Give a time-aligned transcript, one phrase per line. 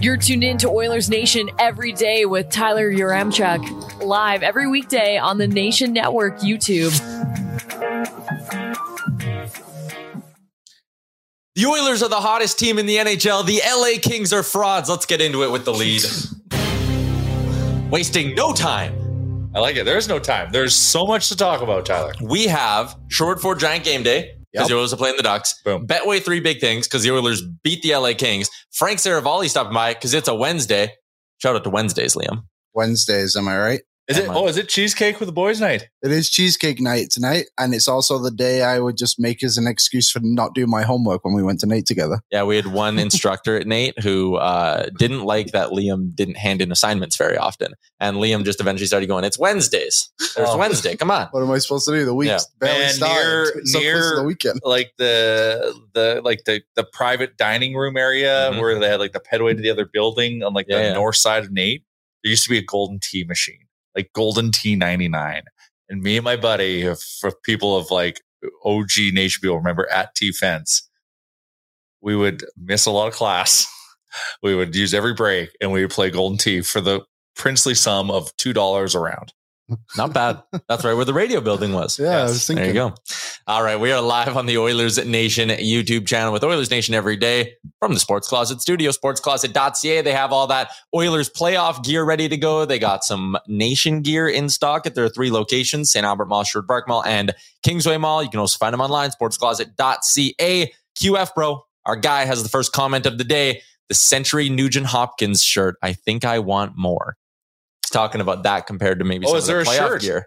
[0.00, 5.36] You're tuned in to Oilers Nation every day with Tyler Yaremchuk, live every weekday on
[5.36, 6.96] the Nation Network YouTube.
[11.54, 13.44] The Oilers are the hottest team in the NHL.
[13.44, 14.88] The LA Kings are frauds.
[14.88, 16.02] Let's get into it with the lead.
[17.92, 19.50] Wasting no time.
[19.54, 19.84] I like it.
[19.84, 20.50] There's no time.
[20.50, 22.14] There's so much to talk about, Tyler.
[22.22, 24.68] We have short for Giant Game Day because Yep.
[24.68, 25.60] the Oilers are playing the Ducks.
[25.64, 25.86] Boom.
[25.86, 28.50] Betway three big things because the Oilers beat the LA Kings.
[28.72, 30.92] Frank Seravalli stopping by because it's a Wednesday.
[31.38, 32.44] Shout out to Wednesdays, Liam.
[32.74, 33.80] Wednesdays, am I right?
[34.08, 34.28] Is it?
[34.28, 35.88] Oh, is it cheesecake with the boys' night?
[36.02, 39.56] It is cheesecake night tonight, and it's also the day I would just make as
[39.56, 42.20] an excuse for not doing my homework when we went to NAIT together.
[42.32, 46.60] Yeah, we had one instructor at NAIT who uh, didn't like that Liam didn't hand
[46.60, 50.10] in assignments very often, and Liam just eventually started going, "It's Wednesdays.
[50.34, 50.56] There's Oh.
[50.58, 50.96] Wednesday.
[50.96, 52.04] Come on." What am I supposed to do?
[52.04, 52.38] The week's Yeah.
[52.58, 53.54] barely Man, started.
[53.54, 54.60] near- so near- the weekend.
[54.64, 58.60] Like the the like the the private dining room area Mhm.
[58.60, 60.92] where they had like the pedway to the other building on like Yeah, the yeah.
[60.94, 61.84] north side of NAIT.
[62.24, 63.60] There used to be a Golden Tee machine,
[63.96, 65.42] like golden T99.
[65.88, 68.20] And me and my buddy, if, for people of like
[68.64, 70.88] OG Nation people remember at T Fence,
[72.00, 73.66] we would miss a lot of class.
[74.42, 77.02] We would use every break and we would play Golden Tee for the
[77.36, 79.32] princely sum of two dollars a round.
[79.96, 80.42] Not bad.
[80.68, 81.98] That's right where the radio building was.
[81.98, 82.28] Yeah, I Yes.
[82.30, 82.94] was There you go.
[83.46, 87.16] All right, we are live on the Oilers Nation YouTube channel with Oilers Nation every
[87.16, 90.02] day from the Sports Closet Studio, sportscloset.ca.
[90.02, 92.64] They have all that Oilers playoff gear ready to go.
[92.64, 96.04] They got some Nation gear in stock at their three locations, St.
[96.04, 97.32] Albert Mall, Sherwood Park Mall, and
[97.62, 98.22] Kingsway Mall.
[98.22, 100.72] You can also find them online, sportscloset.ca.
[100.98, 103.62] QF Bro, our guy, has the first comment of the day.
[103.88, 105.76] The Century Nugent Hopkins shirt.
[105.82, 107.16] I think I want more.
[107.90, 110.00] Talking about that compared to maybe Oh, some is of the there a playoff shirt?
[110.02, 110.26] gear.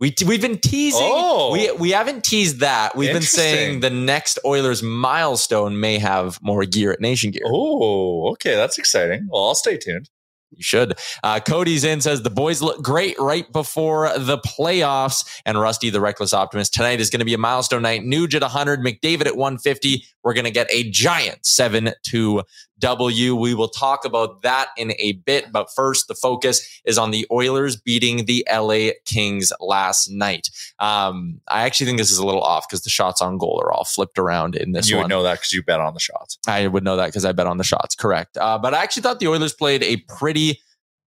[0.00, 1.00] We t- we've been teasing.
[1.02, 1.52] Oh.
[1.52, 2.96] We we haven't teased that.
[2.96, 7.42] We've been saying the next Oilers milestone may have more gear at Nation Gear.
[7.46, 8.54] Oh, okay.
[8.56, 9.28] That's exciting.
[9.30, 10.10] Well, I'll stay tuned.
[10.50, 10.94] You should.
[11.24, 15.24] Uh, Cody's in says the boys look great right before the playoffs.
[15.44, 18.02] And Rusty, the reckless optimist, tonight is going to be a milestone night.
[18.02, 20.04] Nuge at 100, McDavid at 150.
[20.22, 22.42] We're going to get a giant 7 2
[22.80, 23.34] W.
[23.36, 25.52] We will talk about that in a bit.
[25.52, 30.50] But first, the focus is on the Oilers beating the LA Kings last night.
[30.78, 33.72] Um, I actually think this is a little off because the shots on goal are
[33.72, 35.04] all flipped around in this you one.
[35.04, 36.38] would know that because you bet on the shots.
[36.46, 37.94] I would know that because I bet on the shots.
[37.94, 38.36] Correct.
[38.36, 40.60] Uh, but I actually thought the Oilers played a pretty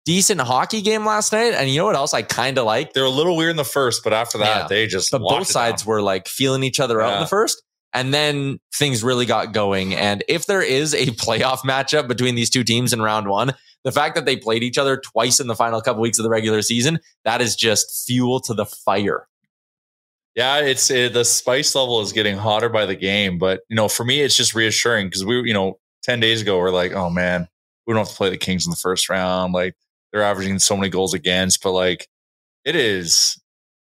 [0.04, 1.54] decent hockey game last night.
[1.54, 2.92] And you know what else I kind of like?
[2.92, 4.66] They're a little weird in the first, but after that, Yeah.
[4.68, 7.62] they just But both sides were like feeling each other out in the first.
[7.94, 9.94] And then things really got going.
[9.94, 13.54] And if there is a playoff matchup between these two teams in round one,
[13.84, 16.30] the fact that they played each other twice in the final couple weeks of the
[16.30, 19.28] regular season, that is just fuel to the fire.
[20.34, 23.86] Yeah, it's it, the spice level is getting hotter by the game, but you know,
[23.86, 27.08] for me, it's just reassuring because we, you know, 10 days ago, we're like, oh
[27.08, 27.46] man,
[27.86, 29.52] we don't have to play the Kings in the first round.
[29.52, 29.76] Like
[30.12, 32.08] they're averaging so many goals against, but like
[32.64, 33.40] it is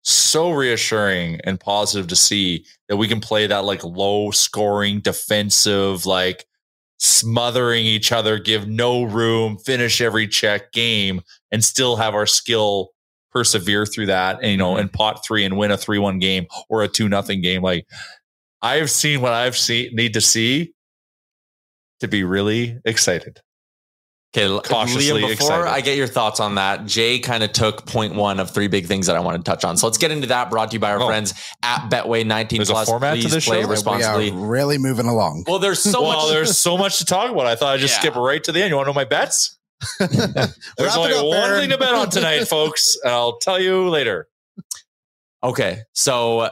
[0.06, 6.06] so reassuring and positive to see that we can play that like low scoring defensive,
[6.06, 6.46] like
[6.98, 11.20] smothering each other, give no room, finish every check game,
[11.50, 12.90] and still have our skill
[13.32, 14.80] persevere through that and you know mm-hmm.
[14.80, 17.60] and pot three and win a three one game or a two nothing game.
[17.60, 17.86] Like
[18.62, 20.72] I've seen what I've seen need to see
[22.00, 23.40] to be really excited.
[24.36, 25.66] Okay, L- Cautiously Liam, before excited.
[25.66, 28.86] I get your thoughts on that, Jay kind of took point one of three big
[28.86, 29.78] things that I wanted to touch on.
[29.78, 30.50] So let's get into that.
[30.50, 31.06] Brought to you by our Oh.
[31.06, 32.88] friends at Betway 19 There's a Plus.
[32.88, 33.68] format to Please this play show?
[33.68, 34.30] responsibly.
[34.30, 35.44] We are really moving along.
[35.46, 36.28] Well, there's so well, much.
[36.34, 37.46] there's so much to talk about.
[37.46, 38.00] I thought I'd just Yeah.
[38.00, 38.68] skip right to the end.
[38.70, 39.56] You want to know my bets?
[39.98, 41.60] There's only up, one Aaron.
[41.60, 42.96] thing to bet on tonight, folks.
[43.04, 44.28] And I'll tell you later.
[45.44, 46.48] Okay, so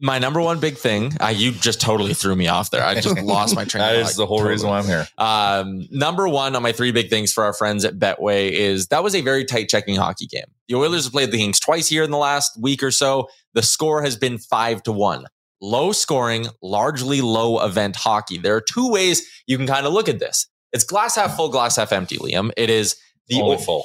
[0.00, 1.12] my number one big thing.
[1.20, 2.82] Uh, you just totally threw me off there.
[2.84, 3.80] I just lost my train.
[3.80, 4.52] That of is thought the whole totally.
[4.54, 5.06] reason why I'm here.
[5.18, 9.02] Um, number one on my three big things for our friends at Betway is that
[9.02, 10.44] was a very tight checking hockey game.
[10.68, 13.28] The Oilers have played the Kings twice here in the last week or so.
[13.54, 15.26] The score has been five to one.
[15.60, 18.38] Low scoring, largely low event hockey.
[18.38, 20.46] There are two ways you can kind of look at this.
[20.72, 22.52] It's glass half full, glass half empty, Liam.
[22.56, 22.96] It is
[23.28, 23.84] the full.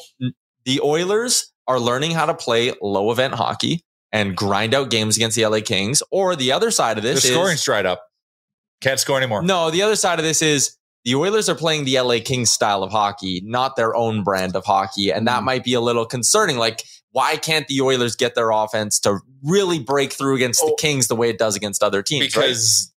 [0.65, 3.83] the Oilers are learning how to play low event hockey
[4.13, 6.01] and grind out games against the LA Kings.
[6.12, 8.07] Or the other side of The this is scoring's dried up.
[8.80, 9.42] Can't score anymore.
[9.42, 12.83] no, the other side of this is the Oilers are playing the LA Kings style
[12.83, 15.12] of hockey, not their own brand of hockey.
[15.12, 15.45] And that hmm.
[15.45, 16.57] might be a little concerning.
[16.57, 20.75] Like, why can't the Oilers get their offense to really break through against the Oh.
[20.75, 22.36] Kings the way it does against other teams?
[22.36, 22.48] right?
[22.48, 22.94] because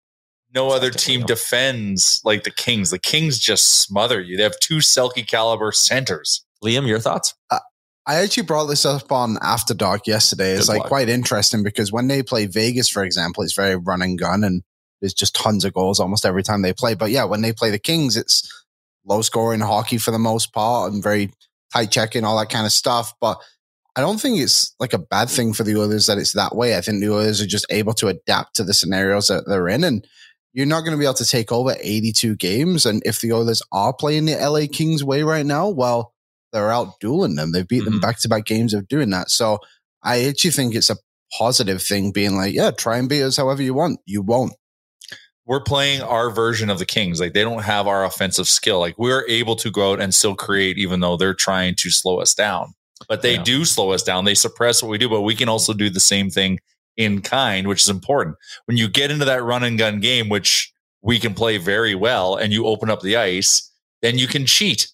[0.53, 2.89] no other team defends like the Kings.
[2.89, 4.38] The Kings just smother you.
[4.38, 6.45] They have two Selke caliber centers.
[6.63, 7.35] Liam, your thoughts?
[7.51, 7.59] Uh,
[8.07, 10.52] I actually brought this up on After Dark yesterday.
[10.52, 14.02] It's Good like quite interesting because when they play Vegas, for example, it's very run
[14.02, 14.62] and gun and
[15.02, 16.94] there's just tons of goals almost every time they play.
[16.94, 18.48] But yeah, when they play the Kings, it's
[19.06, 21.31] low scoring hockey for the most part and very
[21.74, 23.13] tight checking, all that kind of stuff.
[23.19, 23.40] But
[23.96, 26.78] I don't think it's like a bad thing for the Oilers that it's that way.
[26.78, 29.84] I think the Oilers are just able to adapt to the scenarios that they're in.
[29.84, 30.06] And
[30.54, 32.86] you're not going to be able to take over 82 games.
[32.86, 36.13] And if the Oilers are playing the LA Kings way right now, well,
[36.56, 37.52] they're out dueling them.
[37.52, 38.02] They've beat them Mhm.
[38.02, 39.30] back to back games of doing that.
[39.30, 39.60] So
[40.04, 40.98] I actually think it's a
[41.38, 44.00] positive thing being like, yeah, try and beat us however you want.
[44.06, 44.54] You won't.
[45.46, 47.19] We're playing our version of the Kings.
[47.19, 48.80] Like they don't have our offensive skill.
[48.80, 52.19] Like we're able to go out and still create, even though they're trying to slow
[52.19, 52.74] us down.
[53.08, 53.44] But they Yeah.
[53.44, 54.25] do slow us down.
[54.25, 56.60] They suppress what we do, but we can also do the same thing
[56.98, 58.38] in kind, which is important.
[58.66, 60.72] When you get into that run and gun game, which
[61.04, 63.69] we can play very well, and you open up the ice,
[64.01, 64.88] then you can cheat.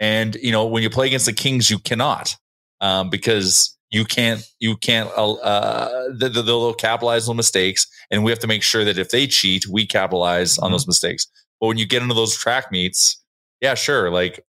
[0.00, 2.36] And you know when you play against the Kings, you cannot
[2.80, 8.24] um, because you can't you can't uh, uh, the, the, they'll capitalize on mistakes, and
[8.24, 10.74] we have to make sure that if they cheat, we capitalize on Mhm.
[10.74, 11.26] those mistakes.
[11.60, 13.22] But when you get into those track meets,
[13.60, 14.44] yeah, sure, like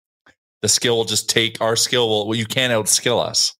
[0.61, 2.07] the skill will just take our skill.
[2.07, 3.53] Will well, you can't outskill us.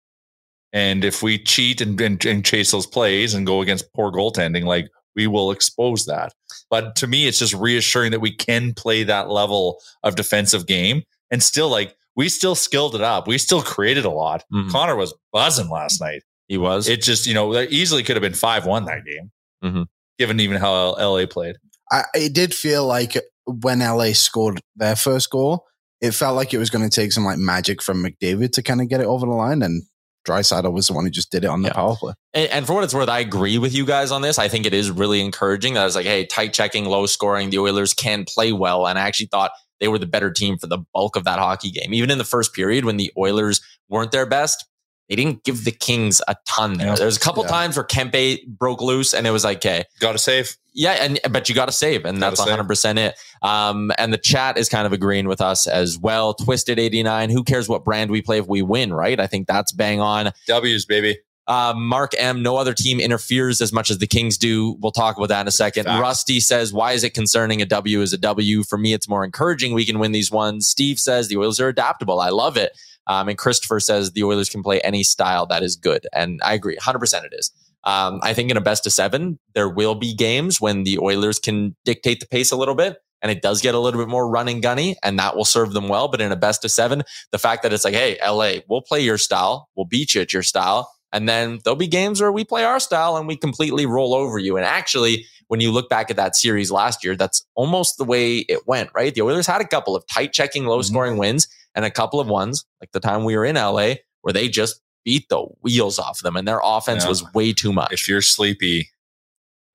[0.74, 4.64] And if we cheat and, and, and chase those plays and go against poor goaltending,
[4.64, 6.32] like we will expose that.
[6.70, 11.04] But to me, it's just reassuring that we can play that level of defensive game
[11.32, 13.28] and still like we still skilled it up.
[13.28, 14.44] We still created a lot.
[14.54, 14.70] Mhm.
[14.70, 16.24] Connor was buzzing last night.
[16.50, 16.90] He was.
[16.90, 19.32] It just, you know, that easily could have been 5 1 that game,
[19.64, 19.86] Mhm.
[20.20, 21.56] given even how LA played.
[21.90, 25.66] I, it did feel like when LA scored their first goal,
[26.02, 28.82] it felt like it was going to take some like magic from McDavid to kind
[28.82, 29.62] of get it over the line.
[29.62, 29.84] And
[30.28, 31.74] Draisaitl was the one who just did it on the Yeah.
[31.74, 32.14] power play.
[32.34, 34.38] And, and for what it's worth, I agree with you guys on this.
[34.38, 37.60] I think it is really encouraging that it's like, hey, tight checking, low scoring, the
[37.60, 38.86] Oilers can play well.
[38.88, 39.52] And I actually thought
[39.82, 41.94] they were the better team for the bulk of that hockey game.
[41.94, 43.60] Even in the first period when the Oilers
[43.90, 44.66] weren't their best,
[45.10, 46.88] they didn't give the Kings a ton there.
[46.88, 46.96] Yeah.
[46.96, 47.50] There was a couple Yeah.
[47.50, 50.56] times where Kempe broke loose and it was like, okay, Got to save.
[50.74, 52.58] yeah, and but you got to save, and Gotta that's save.
[52.58, 53.16] 100% it.
[53.42, 56.34] Um, and the chat is kind of agreeing with us as well.
[56.34, 59.20] Twisted 89, who cares what brand we play if we win, right?
[59.20, 60.32] I think that's bang on.
[60.48, 61.18] W's, baby.
[61.52, 64.78] Uh, Mark M, no other team interferes as much as the Kings do.
[64.80, 65.84] We'll talk about that in a second.
[65.84, 66.00] Facts.
[66.00, 67.62] Rusty says, why is it concerning?
[67.62, 68.64] A W is a W.
[68.64, 69.74] For me, it's more encouraging.
[69.74, 70.66] We can win these ones.
[70.66, 72.22] Steve says, the Oilers are adaptable.
[72.22, 72.72] I love it.
[73.06, 76.08] Um, and Christopher says, the Oilers can play any style that is good.
[76.14, 77.52] And I agree, 100% it is.
[77.84, 81.38] Um, I think in a best of seven, there will be games when the Oilers
[81.38, 83.00] can dictate the pace a little bit.
[83.22, 85.90] And it does get a little bit more running gunny, and that will serve them
[85.90, 86.08] well.
[86.08, 89.02] But in a best of seven, the fact that it's like, hey, LA, we'll play
[89.02, 90.90] your style, we'll beat you at your style.
[91.14, 94.40] And then there'll be games where we play our style and we completely roll over
[94.40, 94.58] you.
[94.58, 98.38] And actually, when you look back at that series last year, that's almost the way
[98.38, 99.14] it went, right?
[99.14, 100.94] The Oilers had a couple of tight checking, low mm-hmm.
[100.94, 104.34] scoring wins and a couple of ones, like the time we were in LA, where
[104.34, 107.10] they just beat the wheels off them and their offense Yeah.
[107.10, 107.92] was way too much.
[107.92, 108.92] If you're sleepy,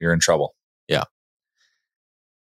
[0.01, 0.55] you're in trouble.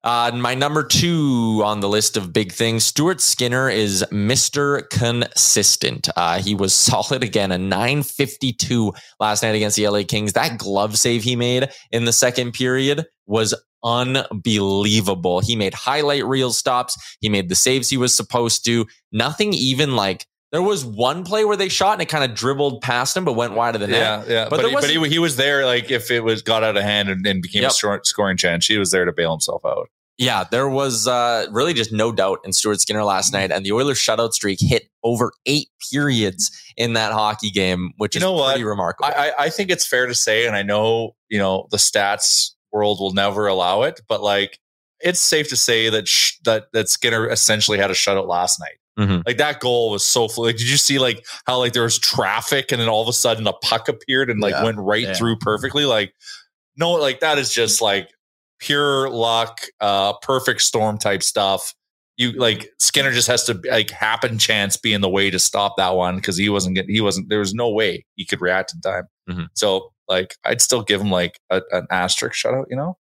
[0.05, 4.87] Uh, my number two on the list of big things, Stuart Skinner is Mr.
[4.91, 6.07] Consistent.
[6.15, 10.33] Uh, he was solid again, a 952 last night against the LA Kings.
[10.33, 15.39] That glove save he made in the second period was unbelievable.
[15.39, 16.95] He made highlight reel stops.
[17.19, 18.85] He made the saves he was supposed to.
[19.11, 22.81] Nothing even like there was one play where they shot and it kind of dribbled
[22.81, 24.27] past him, but went wide of the net.
[24.27, 24.49] Yeah, yeah.
[24.49, 26.83] But But, he, but he, he was there, like if it was got out of
[26.83, 27.71] hand and, and became Yep.
[27.71, 29.89] a short scoring chance, he was there to bail himself out.
[30.17, 33.73] Yeah, there was uh, really just no doubt in Stuart Skinner last night, and the
[33.73, 38.31] Oilers' shutout streak hit over eight periods in that hockey game, which You is know
[38.31, 38.51] what?
[38.53, 39.09] pretty remarkable.
[39.13, 42.51] I, I, I think it's fair to say, and I know you know the stats
[42.71, 44.57] world will never allow it, but like
[45.01, 48.77] it's safe to say that sh- that that Skinner essentially had a shutout last night.
[48.97, 49.23] Mhm.
[49.25, 52.71] Like that goal was so like, did you see like how like there was traffic
[52.71, 54.63] and then all of a sudden a puck appeared and like Yeah.
[54.63, 55.13] went right Yeah.
[55.13, 55.85] through perfectly?
[55.85, 56.13] Like
[56.77, 58.09] no, like that is just like
[58.59, 61.73] pure luck, uh, perfect storm type stuff.
[62.17, 65.75] You like Skinner just has to like happen chance be in the way to stop
[65.77, 68.73] that one because he wasn't getting he wasn't there was no way he could react
[68.73, 69.03] in time.
[69.29, 69.47] Mhm.
[69.55, 72.97] So like I'd still give him like a, an asterisk shutout, you know,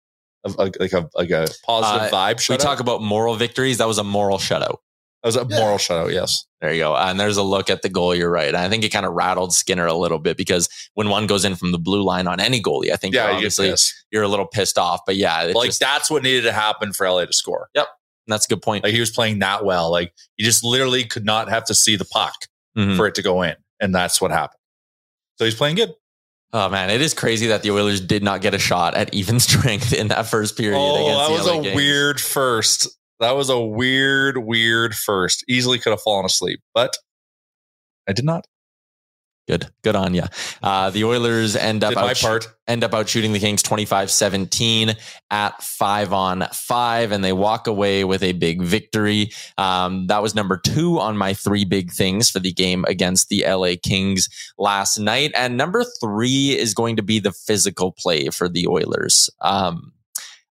[0.45, 3.79] of like like a like a positive Uh, vibe we talk about moral victories.
[3.79, 4.77] That was a moral shutout.
[5.23, 6.45] That was a moral shutout, yes.
[6.61, 6.95] There you go.
[6.95, 8.13] And there's a look at the goal.
[8.15, 8.47] You're right.
[8.49, 11.45] And I think it kind of rattled Skinner a little bit because when one goes
[11.45, 14.05] in from the blue line on any goalie, I think Yeah, you're you obviously pissed.
[14.11, 15.01] you're a little pissed off.
[15.05, 17.69] But yeah, it like just- that's what needed to happen for LA to score.
[17.75, 17.87] Yep.
[18.27, 18.83] And that's a good point.
[18.83, 19.89] Like he was playing that well.
[19.91, 22.35] Like he just literally could not have to see the puck
[22.77, 22.95] Mhm.
[22.95, 24.59] for it to go in, and that's what happened.
[25.39, 25.93] So he's playing good.
[26.53, 29.39] Oh man, it is crazy that the Oilers did not get a shot at even
[29.39, 30.77] strength in that first period.
[30.77, 31.75] Oh, against that the was LA a Kings.
[31.75, 32.87] weird first.
[33.21, 35.45] That was a weird, weird first.
[35.47, 36.97] Easily could have fallen asleep, but
[38.09, 38.45] I did not.
[39.47, 40.23] Good, good on you.
[40.63, 42.47] Uh, the Oilers end up Did out part.
[42.67, 44.95] end up out shooting the Kings 25-17
[45.29, 49.31] at five on five, and they walk away with a big victory.
[49.57, 53.43] Um, that was number two on my three big things for the game against the
[53.47, 55.31] LA Kings last night.
[55.35, 59.29] And number three is going to be the physical play for the Oilers.
[59.41, 59.91] Um,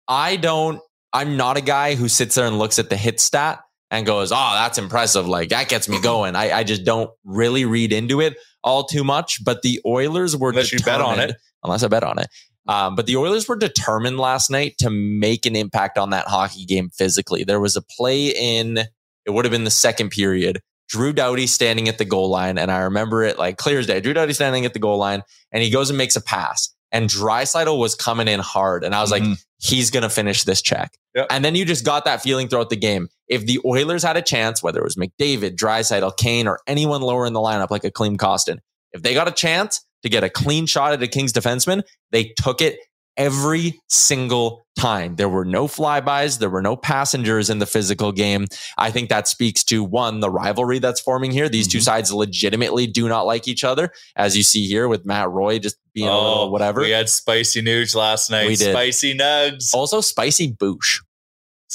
[0.07, 0.81] I don't,
[1.13, 3.59] I'm not a guy who sits there and looks at the hit stat
[3.89, 5.27] and goes, Oh, that's impressive.
[5.27, 6.35] Like that gets me going.
[6.35, 9.43] I, I just don't really read into it all too much.
[9.43, 11.35] But the Oilers were Unless you bet on it.
[11.63, 12.27] Unless I bet on it.
[12.67, 16.65] Um, but the Oilers were determined last night to make an impact on that hockey
[16.65, 17.43] game physically.
[17.43, 18.79] There was a play in,
[19.25, 20.59] it would have been the second period.
[20.89, 23.99] Drew Doughty standing at the goal line, and I remember it like clear as day.
[23.99, 27.09] Drew Doughty standing at the goal line, and he goes and makes a pass, and
[27.09, 29.43] Draisaitl was coming in hard, and I was like, Mhm.
[29.59, 30.93] he's gonna finish this check.
[31.15, 31.27] Yep.
[31.29, 33.09] And then you just got that feeling throughout the game.
[33.27, 37.25] If the Oilers had a chance, whether it was McDavid, Draisaitl, Kane, or anyone lower
[37.25, 38.59] in the lineup like a Klim Kostin,
[38.93, 42.33] if they got a chance to get a clean shot at a Kings defenseman, they
[42.37, 42.79] took it
[43.17, 45.15] every single time.
[45.15, 48.45] There were no flybys, there were no passengers in the physical game.
[48.77, 51.49] I think that speaks to one, the rivalry that's forming here.
[51.49, 51.83] These two mm-hmm.
[51.83, 55.77] sides legitimately do not like each other, as you see here with Matt Roy just
[55.93, 56.81] being a little oh, whatever.
[56.81, 58.47] Oh, We had spicy news last night.
[58.47, 58.71] We did.
[58.71, 59.73] Spicy nugs.
[59.73, 61.01] also, Spicy Boosh.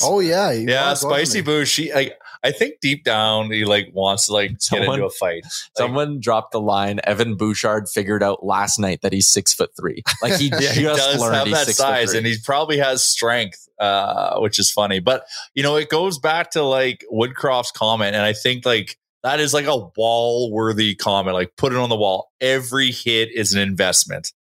[0.00, 1.42] Oh yeah, yeah, spicy he?
[1.42, 1.66] boo.
[1.66, 2.12] She, I,
[2.44, 5.42] I think deep down he like wants to like get Someone- into a fight.
[5.44, 7.00] Like, Someone dropped the line.
[7.04, 10.02] Evan Bouchard figured out last night that he's six foot three.
[10.22, 13.68] Like he yeah, just he does learned have that size, and he probably has strength,
[13.78, 14.98] uh, which is funny.
[14.98, 19.38] But you know, it goes back to like Woodcroft's comment, and I think like that
[19.38, 21.34] is like a wall worthy comment.
[21.34, 22.32] Like put it on the wall.
[22.40, 24.32] Every hit is an investment,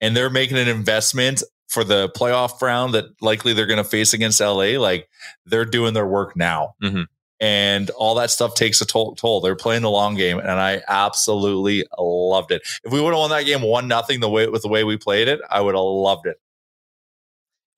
[0.00, 4.12] and they're making an investment for the playoff round that likely they're going to face
[4.12, 4.76] against LA.
[4.80, 5.08] Like
[5.46, 6.74] they're doing their work now.
[6.82, 7.04] Mhm.
[7.42, 9.40] And all that stuff takes a toll, toll.
[9.40, 12.60] They're playing the long game, and I absolutely loved it.
[12.84, 14.98] If we would have won that game one nothing the way with the way we
[14.98, 16.36] played it, I would have loved it.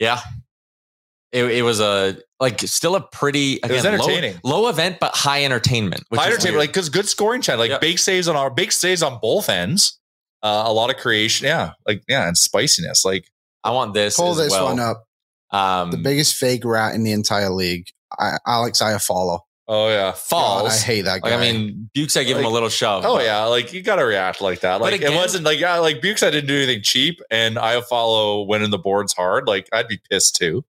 [0.00, 0.20] Yeah.
[1.30, 4.40] It, it was a like still a pretty again, was low- entertaining.
[4.44, 6.02] low, event but high entertainment.
[6.08, 6.60] Which High is entertainment, weird.
[6.68, 7.78] like because good scoring chance, like Yeah.
[7.78, 9.98] big saves on our big saves on both ends,
[10.42, 13.04] uh, a lot of creation, yeah, like yeah, and spiciness.
[13.04, 13.30] Like
[13.64, 14.16] I want this.
[14.16, 14.64] Pull as this well.
[14.66, 15.04] one up.
[15.52, 17.86] Um, The biggest fake rat in the entire league,
[18.18, 19.40] I, Alex Iafallo.
[19.74, 20.72] Oh yeah, God, falls.
[20.82, 21.30] I hate that guy.
[21.30, 23.04] like I mean, Bukes, I give him a little shove.
[23.06, 24.80] oh yeah, like you got to react like that.
[24.82, 27.80] Like again- it wasn't like yeah, like Bukes, I didn't do anything cheap, and I
[27.80, 29.46] follow winning the boards hard.
[29.48, 30.64] Like I'd be pissed too.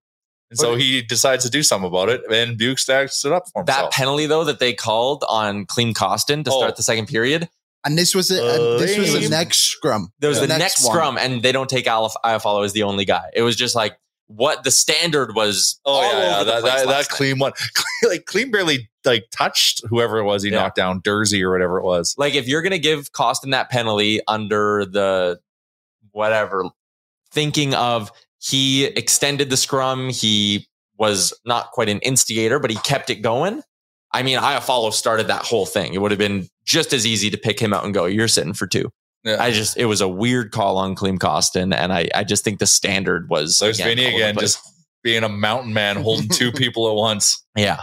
[0.50, 3.64] And so he decides to do something about it, and Bukes stacks it up for
[3.64, 6.58] That penalty though that they called on Klim Kostin to Oh.
[6.60, 7.48] start the second period.
[7.86, 10.10] and this was a, uh, this was the next scrum.
[10.20, 10.92] There was The the next, one.
[10.94, 13.28] scrum, and they don't take Alif Iafallo as the only guy.
[13.34, 15.80] It was just like what the standard was.
[15.84, 16.44] Oh yeah, yeah.
[16.44, 17.52] that that, that clean one,
[18.08, 20.60] like clean barely like touched whoever it was he Yeah.
[20.60, 22.14] knocked down, Durzi or whatever it was.
[22.16, 25.40] Like if you're going to give Kostin that penalty under the
[26.12, 26.64] whatever,
[27.32, 30.66] thinking of he extended the scrum, he
[30.96, 33.62] was not quite an instigator, but he kept it going.
[34.12, 35.92] I mean, Iafallo started that whole thing.
[35.92, 38.54] It would have been just as easy to pick him out and go, "You're sitting
[38.54, 38.90] for two.
[39.24, 39.42] Yeah.
[39.42, 42.58] I just it was a weird call on Klim Kostin, and I I just think
[42.58, 44.60] the standard was There's Vinny all again, just
[45.02, 47.42] being a mountain man holding two people at once.
[47.56, 47.82] Yeah.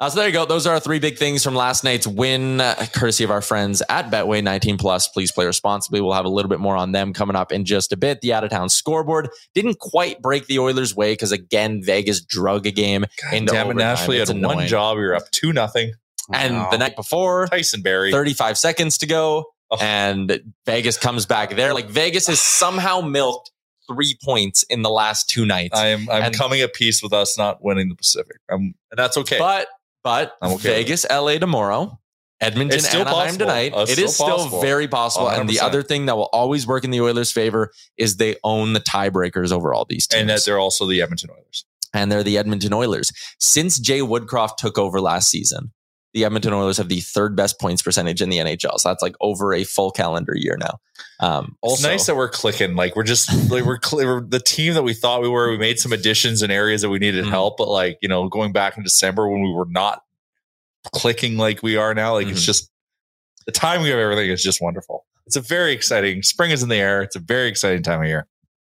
[0.00, 0.44] Uh, so there you go.
[0.44, 3.82] Those are our three big things from last night's win, uh, courtesy of our friends
[3.88, 5.08] at Betway 19 Plus.
[5.08, 6.00] Please play responsibly.
[6.00, 8.20] We'll have a little bit more on them coming up in just a bit.
[8.20, 12.64] The out of town scoreboard didn't quite break the Oilers' way because again, Vegas drug
[12.64, 13.76] a game into Damn it, overtime.
[13.78, 14.98] Nashville you It's had one job.
[14.98, 15.94] You're up two nothing.
[16.32, 16.70] and Wow.
[16.70, 18.12] the night before, Tyson Barrie.
[18.12, 19.76] 35 seconds to go, Oh.
[19.80, 21.74] and Vegas comes back there.
[21.74, 23.50] Like Vegas has somehow milked
[23.86, 25.78] three points in the last two nights.
[25.78, 28.36] I am I'm And- coming at peace with us not winning the Pacific.
[28.50, 29.38] Um, and that's okay.
[29.38, 29.68] But
[30.04, 31.98] but I'm okay Vegas, LA tomorrow,
[32.40, 33.38] Edmonton, still Anaheim possible.
[33.46, 33.72] tonight.
[33.74, 34.60] Uh, it still is still possible.
[34.62, 35.28] very possible.
[35.28, 38.72] And the other thing that will always work in the Oilers' favor is they own
[38.74, 40.20] the tiebreakers over all these teams.
[40.20, 41.64] and that they're also the Edmonton Oilers.
[41.92, 43.10] and they're the Edmonton Oilers.
[43.38, 45.72] Since Jay Woodcroft took over last season,
[46.14, 48.78] the Edmonton Oilers have the third best points percentage in the NHL.
[48.80, 50.78] So that's like over a full calendar year now.
[51.20, 52.74] Um, It's nice that we're clicking.
[52.76, 55.50] Like we're just like we're, cl- we're the team that we thought we were.
[55.50, 57.30] We made some additions in areas that we needed Mhm.
[57.30, 60.02] help, but like you know, going back in December when we were not
[60.94, 62.46] clicking like we are now, like it's Mhm.
[62.46, 62.70] just
[63.46, 65.04] the timing of everything is just wonderful.
[65.26, 66.22] It's a very exciting.
[66.22, 67.02] Spring is in the air.
[67.02, 68.26] It's a very exciting time of year.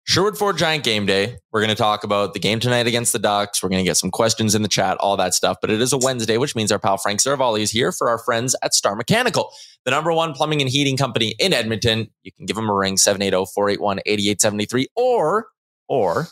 [0.08, 1.36] Sherwood Ford Giant Game Day.
[1.52, 3.62] We're going to talk about the game tonight against the Ducks.
[3.62, 5.58] We're going to get some questions in the chat, all that stuff.
[5.60, 8.18] But it is a Wednesday, which means our pal Frank Seravalli is here for our
[8.18, 9.52] friends at Star Mechanical,
[9.84, 12.08] the number one plumbing and heating company in Edmonton.
[12.24, 15.48] You can give them a ring, oh, 780-481-8873, or,
[15.90, 16.28] or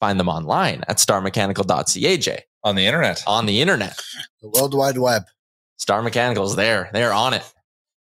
[0.00, 3.22] find them online at starmechanical.ca, Jay, on the internet.
[3.28, 4.00] on the internet.
[4.40, 5.22] The World Wide Web.
[5.76, 6.90] Star Mechanical's there.
[6.92, 7.44] They're on it.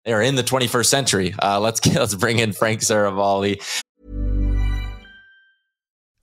[0.04, 1.34] They're in the 21st century.
[1.42, 3.60] Uh, let's let's bring in Frank Seravalli.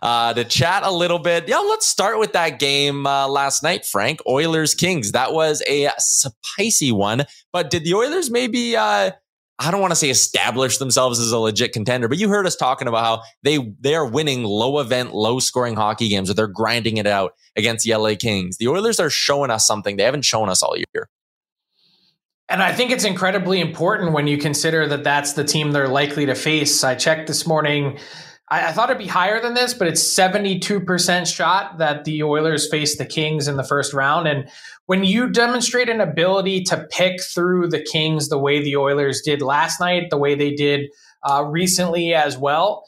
[0.00, 1.48] Uh, to chat a little bit.
[1.48, 4.20] Yeah, let's start with that game uh, last night, Frank.
[4.26, 5.12] Oilers Kings.
[5.12, 7.24] That was a spicy one.
[7.52, 8.76] But did the Oilers maybe?
[8.76, 9.10] Uh,
[9.58, 12.56] I don't want to say establish themselves as a legit contender, but you heard us
[12.56, 16.46] talking about how they they are winning low event, low scoring hockey games, or they're
[16.46, 18.56] grinding it out against the LA Kings.
[18.56, 21.08] The Oilers are showing us something they haven't shown us all year.
[22.48, 26.26] And I think it's incredibly important when you consider that that's the team they're likely
[26.26, 26.82] to face.
[26.82, 27.98] I checked this morning.
[28.52, 32.68] I, I thought it'd be higher than this, but it's 72% shot that the Oilers
[32.68, 34.28] face the Kings in the first round.
[34.28, 34.48] And
[34.86, 39.40] when you demonstrate an ability to pick through the Kings the way the Oilers did
[39.40, 40.90] last night, the way they did
[41.22, 42.84] uh, recently as well,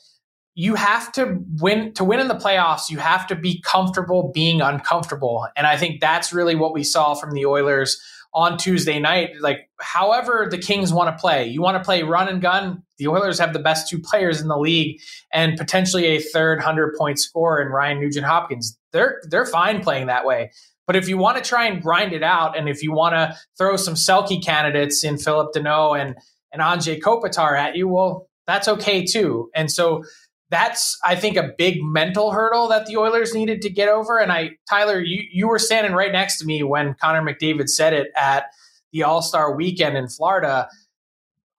[0.54, 2.90] you have to win to win in the playoffs.
[2.90, 7.14] You have to be comfortable being uncomfortable, and I think that's really what we saw
[7.14, 8.00] from the Oilers
[8.34, 9.30] on Tuesday night.
[9.40, 12.82] Like, however the Kings want to play, you want to play run and gun.
[12.98, 15.00] The Oilers have the best two players in the league,
[15.32, 18.78] and potentially a third hundred point scorer in Ryan Nugent Hopkins.
[18.92, 20.50] They're they're fine playing that way.
[20.86, 23.36] But if you want to try and grind it out, and if you want to
[23.56, 26.16] throw some Selke candidates in Phillip Danault and
[26.52, 29.50] and Anže Kopitar at you, well, that's okay too.
[29.54, 30.04] And so
[30.50, 34.18] that's I think a big mental hurdle that the Oilers needed to get over.
[34.18, 37.92] And I, Tyler, you you were standing right next to me when Connor McDavid said
[37.92, 38.46] it at
[38.92, 40.68] the All Star Weekend in Florida.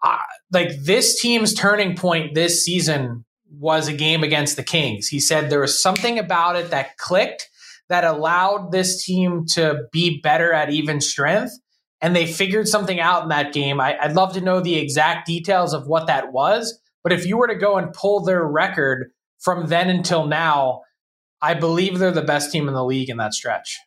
[0.02, 3.26] I, like this team's turning point this season
[3.60, 5.08] was a game against the Kings.
[5.08, 7.50] He said there was something about it that clicked
[7.90, 11.54] that allowed this team to be better at even strength.
[12.02, 13.80] And they figured something out in that game.
[13.80, 16.80] I, would love to know the exact details of what that was.
[17.06, 20.82] But if you were to go and pull their record from then until now,
[21.40, 23.78] I believe they're the best team in the league in that stretch.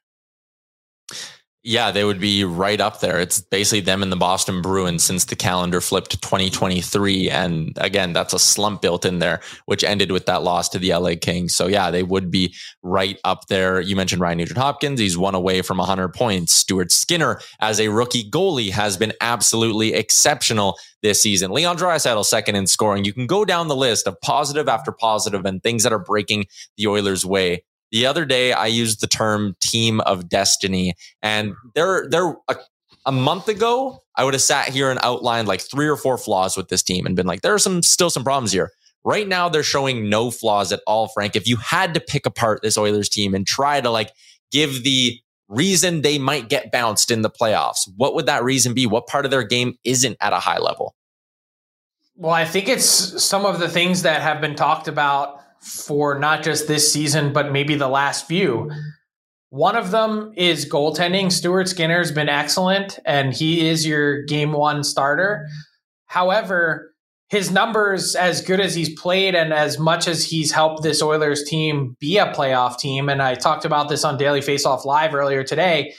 [1.64, 3.18] Yeah, they would be right up there.
[3.18, 7.28] It's basically them and the Boston Bruins since the calendar flipped to 2023.
[7.28, 10.94] And again, that's a slump built in there, which ended with that loss to the
[10.94, 11.56] LA Kings.
[11.56, 13.80] So yeah, they would be right up there.
[13.80, 15.00] You mentioned Ryan Nugent Hopkins.
[15.00, 16.52] He's one away from 100 points.
[16.52, 21.50] Stuart Skinner, as a rookie goalie, has been absolutely exceptional this season.
[21.50, 23.04] Leon Draisaitl second in scoring.
[23.04, 26.46] You can go down the list of positive after positive and things that are breaking
[26.76, 27.64] the Oilers' way.
[27.90, 30.94] The other day, I used the term team of destiny.
[31.22, 32.56] And there, there, a,
[33.06, 36.56] a month ago, I would have sat here and outlined like three or four flaws
[36.56, 38.70] with this team and been like, there are some, still some problems here.
[39.04, 41.34] Right now, they're showing no flaws at all, Frank.
[41.34, 44.12] If you had to pick apart this Oilers team and try to like
[44.50, 48.86] give the reason they might get bounced in the playoffs, what would that reason be?
[48.86, 50.94] What part of their game isn't at a high level?
[52.16, 56.42] Well, I think it's some of the things that have been talked about for not
[56.42, 58.70] just this season, but maybe the last few.
[59.50, 61.32] One of them is goaltending.
[61.32, 65.46] Stuart Skinner's been excellent, and he is your game one starter.
[66.06, 66.94] However,
[67.30, 71.44] his numbers, as good as he's played and as much as he's helped this Oilers
[71.44, 75.44] team be a playoff team, and I talked about this on Daily Faceoff Live earlier
[75.44, 75.94] today.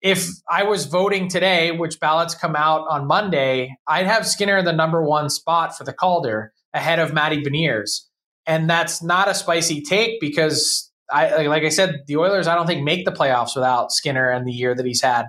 [0.00, 4.72] If I was voting today, which ballots come out on Monday, I'd have Skinner the
[4.72, 8.07] number one spot for the Calder ahead of Matty Beniers
[8.48, 12.66] and that's not a spicy take because I like I said, the Oilers I don't
[12.66, 15.26] think make the playoffs without Skinner and the year that he's had.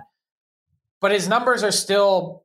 [1.00, 2.44] But his numbers are still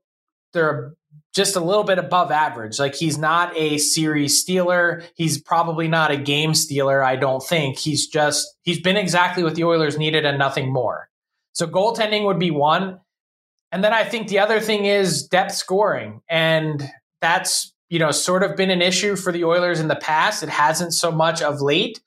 [0.54, 0.94] they're
[1.34, 2.78] just a little bit above average.
[2.78, 5.04] Like he's not a series stealer.
[5.16, 7.80] He's probably not a game stealer, I don't think.
[7.80, 11.10] He's just he's been exactly what the Oilers needed and nothing more.
[11.54, 13.00] So goaltending would be one.
[13.72, 16.22] And then I think the other thing is depth scoring.
[16.30, 16.84] And
[17.22, 20.44] that's you know, sort of been an issue for the Oilers in the past.
[20.44, 22.02] It hasn't so much of late.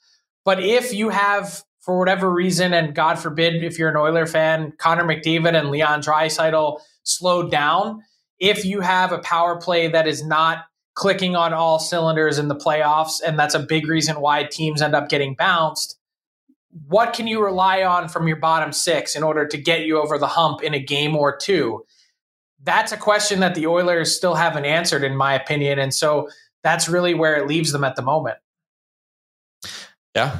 [0.45, 4.73] But if you have, for whatever reason, and God forbid, if you're an Oiler fan,
[4.79, 8.03] Connor McDavid and Leon Draisaitl slowed down,
[8.39, 10.65] if you have a power play that is not
[10.95, 14.95] clicking on all cylinders in the playoffs, and that's a big reason why teams end
[14.95, 15.97] up getting bounced,
[16.89, 20.19] what can you rely on from your bottom six in order to get you over
[20.19, 21.85] the hump in a game or two?
[22.69, 25.79] That's a question that the Oilers still haven't answered, in my opinion.
[25.79, 26.29] And so
[26.63, 28.37] that's really where it leaves them at the moment.
[30.15, 30.37] Yeah.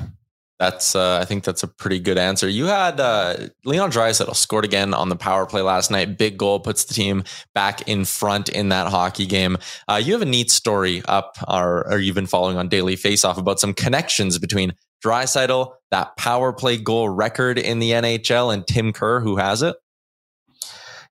[0.59, 2.49] That's uh, I think that's a pretty good answer.
[2.49, 6.19] You had uh, Leon Draisaitl scored again on the power play last night.
[6.19, 7.23] Big goal puts the team
[7.55, 9.57] back in front in that hockey game.
[9.87, 13.39] Uh, you have a neat story up, or, or you've been following on Daily Faceoff
[13.39, 14.73] about some connections between
[15.05, 19.77] Draisaitl, that power play goal record in the NHL, and Tim Kerr, who has it.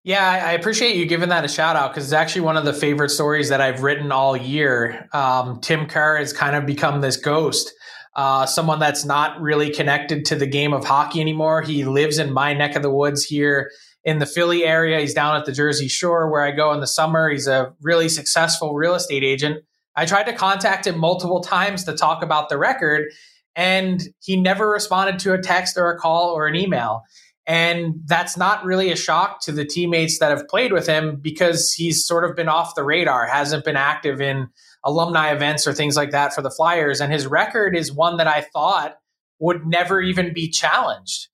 [0.08, 2.72] Yeah, I appreciate you giving that a shout out because it's actually one of the
[2.72, 5.10] favorite stories that I've written all year.
[5.12, 7.74] Um, Tim Kerr has kind of become this ghost,
[8.16, 11.62] uh, someone that's not really connected to the game of hockey anymore.
[11.62, 13.70] He lives in my neck of the woods here
[14.06, 14.98] in the Philly area.
[15.02, 17.30] He's down at the Jersey Shore where I go in the summer.
[17.30, 19.62] He's a really successful real estate agent.
[19.98, 23.12] I tried to contact him multiple times to talk about the record,
[23.58, 27.04] and he never responded to a text or a call or an email.
[27.48, 31.72] And that's not really a shock to the teammates that have played with him because
[31.72, 34.50] he's sort of been off the radar, hasn't been active in
[34.84, 37.00] alumni events or things like that for the Flyers.
[37.00, 38.98] And his record is one that I thought
[39.40, 41.30] would never even be challenged.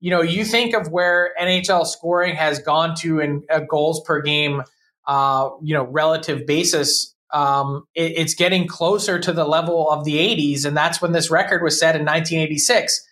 [0.00, 4.20] You know, you think of where NHL scoring has gone to in a goals per
[4.20, 4.62] game,
[5.06, 7.14] uh, you know, relative basis.
[7.32, 10.66] Um, it, it's getting closer to the level of the 80s.
[10.66, 13.02] And that's when this record was set in 1986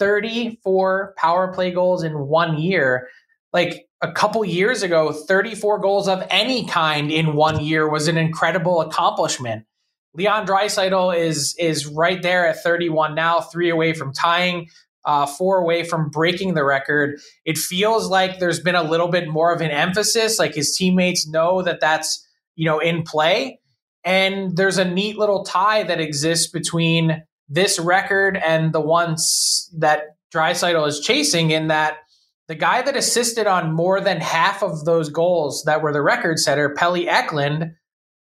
[0.00, 3.08] 34 power play goals in one year.
[3.52, 8.16] Like a couple years ago, 34 goals of any kind in one year was an
[8.16, 9.66] incredible accomplishment.
[10.14, 14.68] Leon Draisaitl is is right there at 31 now, three away from tying,
[15.04, 17.20] uh, four away from breaking the record.
[17.44, 21.28] It feels like there's been a little bit more of an emphasis, like his teammates
[21.28, 23.60] know that that's you know in play,
[24.02, 30.16] and there's a neat little tie that exists between this record and the ones that
[30.32, 31.98] Draisaitl is chasing in that
[32.46, 36.38] the guy that assisted on more than half of those goals that were the record
[36.38, 37.74] setter, Pelle Eklund,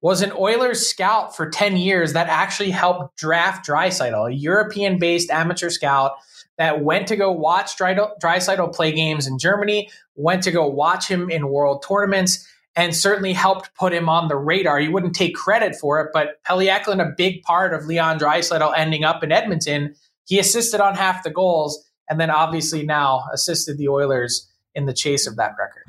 [0.00, 5.30] was an Oilers scout for 10 years that actually helped draft Draisaitl, a European based
[5.30, 6.12] amateur scout
[6.56, 11.30] that went to go watch Draisaitl play games in Germany, went to go watch him
[11.30, 12.46] in world tournaments,
[12.78, 14.78] and certainly helped put him on the radar.
[14.78, 18.72] You wouldn't take credit for it, but Pelle Eklund, a big part of Leon Draisaitl
[18.76, 19.96] ending up in Edmonton.
[20.26, 24.92] He assisted on half the goals, and then obviously now assisted the Oilers in the
[24.92, 25.82] chase of that record.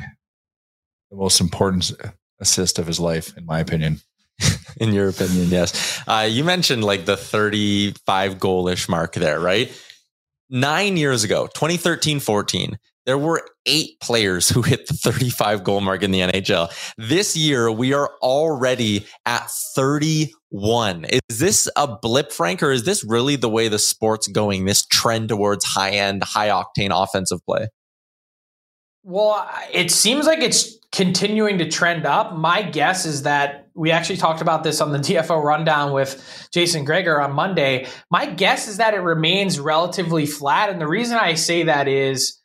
[1.11, 1.91] The most important
[2.39, 4.01] assist of his life, in my opinion.
[4.77, 6.01] in your opinion, yes.
[6.07, 9.71] Uh, you mentioned like the 35 goalish mark there, right?
[10.49, 16.03] Nine years ago, 2013 14, there were eight players who hit the 35 goal mark
[16.03, 16.69] in the NHL.
[16.97, 21.05] This year, we are already at 31.
[21.05, 24.85] Is this a blip, Frank, or is this really the way the sport's going, this
[24.85, 27.67] trend towards high end, high octane offensive play?
[29.03, 32.35] Well, it seems like it's continuing to trend up.
[32.35, 36.83] My guess is that we actually talked about this on the DFO rundown with Jason
[36.83, 37.87] Gregor on Monday.
[38.11, 40.69] My guess is that it remains relatively flat.
[40.69, 42.38] And the reason I say that is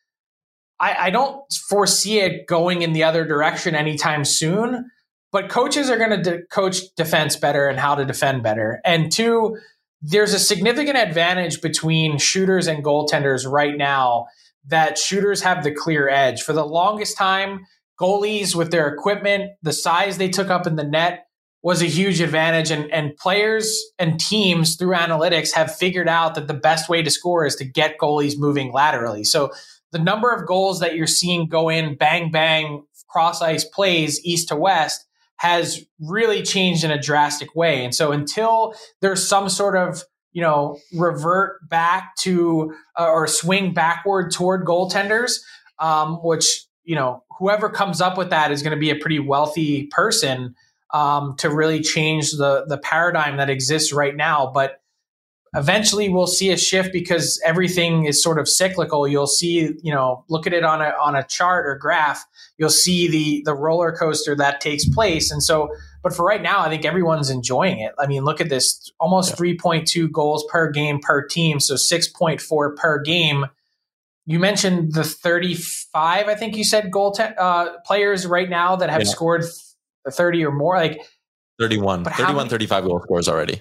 [0.84, 4.90] I, I don't foresee it going in the other direction anytime soon.
[5.32, 8.80] But coaches are going to de- coach defense better and how to defend better.
[8.84, 9.56] And two,
[10.02, 14.26] there's a significant advantage between shooters and goaltenders right now
[14.66, 16.42] that shooters have the clear edge.
[16.42, 17.66] For the longest time,
[18.00, 21.26] goalies with their equipment, the size they took up in the net
[21.62, 22.70] was a huge advantage.
[22.70, 27.10] And, and players and teams through analytics have figured out that the best way to
[27.10, 29.24] score is to get goalies moving laterally.
[29.24, 29.50] So
[29.94, 34.48] the number of goals that you're seeing go in bang bang cross ice plays east
[34.48, 37.84] to west has really changed in a drastic way.
[37.84, 40.02] And so until there's some sort of
[40.32, 45.38] you know revert back to uh, or swing backward toward goaltenders,
[45.78, 49.20] um, which you know whoever comes up with that is going to be a pretty
[49.20, 50.56] wealthy person
[50.92, 54.50] um, to really change the the paradigm that exists right now.
[54.52, 54.80] But
[55.54, 59.06] eventually we'll see a shift because everything is sort of cyclical.
[59.06, 62.24] You'll see you know look at it on a on a chart or graph
[62.58, 65.30] you'll see the the roller coaster that takes place.
[65.30, 67.92] And so but for right now i think everyone's enjoying it.
[67.98, 69.54] I mean look at this almost yeah.
[69.54, 73.46] 3.2 goals per game per team so 6.4 per game.
[74.26, 78.88] You mentioned the 35 i think you said goal te- uh, players right now that
[78.90, 79.08] have yeah.
[79.08, 79.44] scored
[80.08, 81.00] 30 or more like
[81.60, 83.60] 31 31 many, 35 goal scores already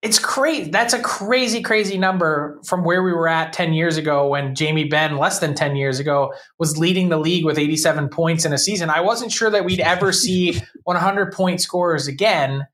[0.00, 0.70] it's crazy.
[0.70, 4.84] That's a crazy, crazy number from where we were at 10 years ago when Jamie
[4.84, 8.58] Benn, less than 10 years ago, was leading the league with 87 points in a
[8.58, 8.90] season.
[8.90, 12.66] I wasn't sure that we'd ever see 100 point scorers again.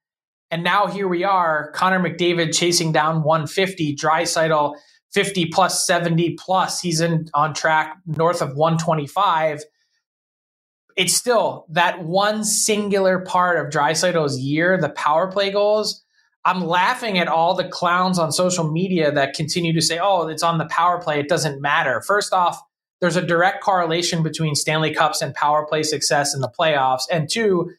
[0.50, 4.76] And now here we are, Connor McDavid chasing down 150, Draisaitl
[5.12, 6.80] 50 plus 70 plus.
[6.80, 9.62] He's in on track north of 125.
[10.96, 16.03] It's still that one singular part of Draisaitl's year, the power play goals
[16.44, 20.42] I'm laughing at all the clowns on social media that continue to say, oh, it's
[20.42, 21.20] on the power play.
[21.20, 22.02] It doesn't matter.
[22.02, 22.60] First off,
[23.00, 27.02] there's a direct correlation between Stanley Cups and power play success in the playoffs.
[27.10, 27.72] And two,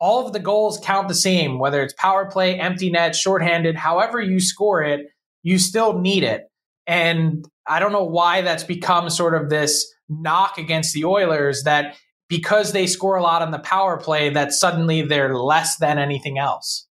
[0.00, 4.20] all of the goals count the same, whether it's power play, empty net, shorthanded, however
[4.20, 5.08] you score it,
[5.42, 6.50] you still need it.
[6.86, 11.96] And I don't know why that's become sort of this knock against the Oilers that
[12.28, 16.38] because they score a lot on the power play, that suddenly they're less than anything
[16.38, 16.86] else.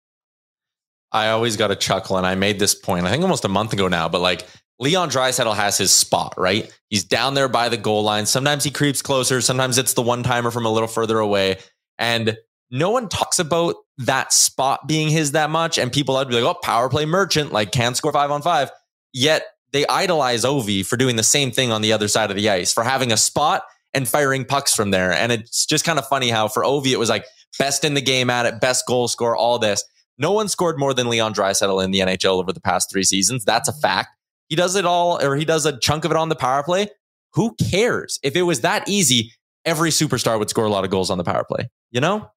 [1.12, 3.74] I always got a chuckle, and I made this point, I think almost a month
[3.74, 4.48] ago now, but like
[4.80, 6.72] Leon Draisaitl has his spot, right?
[6.90, 8.26] He's down there by the goal line.
[8.26, 9.42] Sometimes he creeps closer.
[9.42, 11.58] Sometimes it's the one timer from a little further away.
[11.98, 12.38] And
[12.72, 15.78] no one talks about that spot being his that much.
[15.78, 18.72] And people would be like, oh, power play merchant, like can't score five on five.
[19.12, 19.44] Yet
[19.74, 22.72] they idolize Ovi for doing the same thing on the other side of the ice,
[22.72, 25.12] for having a spot and firing pucks from there.
[25.12, 27.26] And it's just kind of funny how for Ovi, it was like
[27.58, 29.84] best in the game at it, best goal score, all this.
[30.20, 33.46] No one scored more than Leon Draisaitl in the NHL over the past three seasons.
[33.46, 34.10] That's a fact.
[34.50, 36.90] He does it all, or he does a chunk of it on the power play.
[37.34, 38.20] Who cares?
[38.22, 39.32] If it was that easy,
[39.64, 41.70] every superstar would score a lot of goals on the power play.
[41.92, 42.30] You know?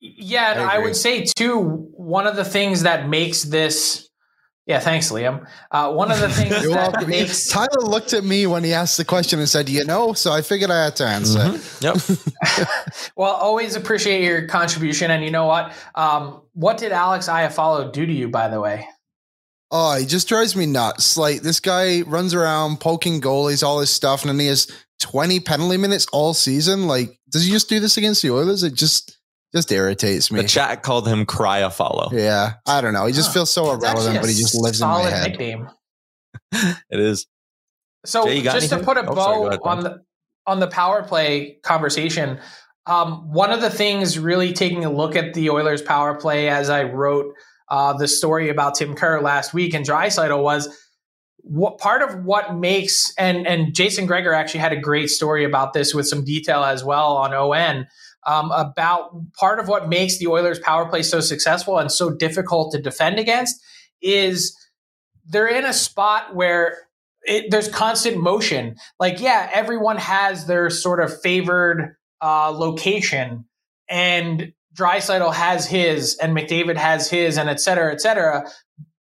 [0.00, 1.60] Yeah, I, I would say too.
[1.92, 4.07] One of the things that makes this
[4.68, 5.48] yeah, thanks, Liam.
[5.70, 9.04] Uh, one of the things that makes Tyler looked at me when he asked the
[9.04, 11.38] question and said, "You know," so I figured I had to answer.
[11.38, 12.58] Mm-hmm.
[12.58, 13.12] Yep.
[13.16, 15.72] well, always appreciate your contribution, and you know what?
[15.94, 18.86] Um, what did Alex Iafallo do to you, by the way?
[19.70, 21.16] Oh, he just drives me nuts.
[21.16, 25.40] Like this guy runs around poking goalies, all this stuff, and then he has twenty
[25.40, 26.86] penalty minutes all season.
[26.86, 28.62] Like, does he just do this against the Oilers?
[28.62, 29.17] It just
[29.54, 30.42] just irritates me.
[30.42, 32.10] The chat called him Cry a follow.
[32.12, 33.06] Yeah, I don't know.
[33.06, 35.30] He just feels so irrelevant, but he just lives in my head.
[35.30, 35.68] Nickname.
[36.52, 37.26] it is.
[38.04, 38.78] So Jay, just anything?
[38.78, 40.02] to put a oh, bow sorry, ahead, on the
[40.46, 42.38] on the power play conversation,
[42.86, 46.70] um, one of the things really taking a look at the Oilers power play as
[46.70, 47.34] I wrote
[47.68, 50.68] uh, the story about Tim Kerr last week and Draisaitl was
[51.42, 55.72] what part of what makes and and Jason Gregor actually had a great story about
[55.72, 57.86] this with some detail as well on ON
[58.28, 59.10] um, about
[59.40, 63.18] part of what makes the Oilers power play so successful and so difficult to defend
[63.18, 63.58] against
[64.02, 64.54] is
[65.26, 66.76] they're in a spot where
[67.22, 68.76] it, there's constant motion.
[69.00, 73.46] Like, yeah, everyone has their sort of favored uh, location,
[73.88, 78.46] and Draisaitl has his, and McDavid has his, and et cetera, et cetera.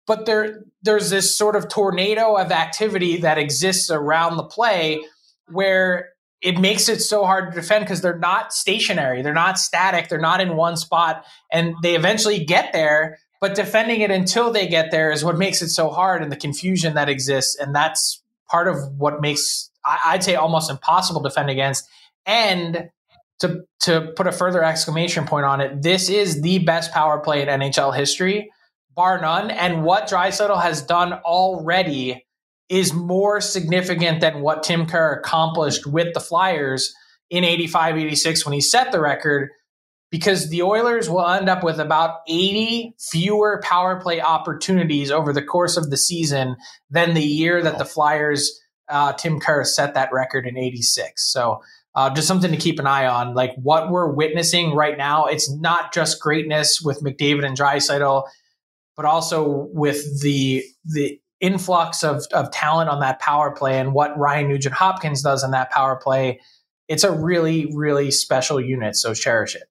[0.06, 5.02] But there, there's this sort of tornado of activity that exists around the play
[5.50, 6.10] where
[6.44, 10.18] it makes it so hard to defend because they're not stationary, they're not static, they're
[10.20, 13.18] not in one spot, and they eventually get there.
[13.40, 16.36] But defending it until they get there is what makes it so hard, and the
[16.36, 21.50] confusion that exists, and that's part of what makes I'd say almost impossible to defend
[21.50, 21.88] against.
[22.26, 22.90] And
[23.40, 27.42] to to put a further exclamation point on it, this is the best power play
[27.42, 28.50] in NHL history,
[28.94, 29.50] bar none.
[29.50, 32.23] And what Draisaitl has done already
[32.68, 36.94] is more significant than what Tim Kerr accomplished with the Flyers
[37.30, 39.50] in 85 86 when he set the record
[40.10, 45.42] because the Oilers will end up with about 80 fewer power play opportunities over the
[45.42, 46.56] course of the season
[46.90, 51.32] than the year that the Flyers uh, Tim Kerr set that record in 86.
[51.32, 51.62] So
[51.94, 53.34] uh, just something to keep an eye on.
[53.34, 58.28] Like what we're witnessing right now, it's not just greatness with McDavid and Draisaitl,
[58.96, 64.16] but also with the the influx of, of talent on that power play and what
[64.18, 66.40] Ryan Nugent Hopkins does on that power play,
[66.88, 68.96] it's a really, really special unit.
[68.96, 69.64] So cherish it.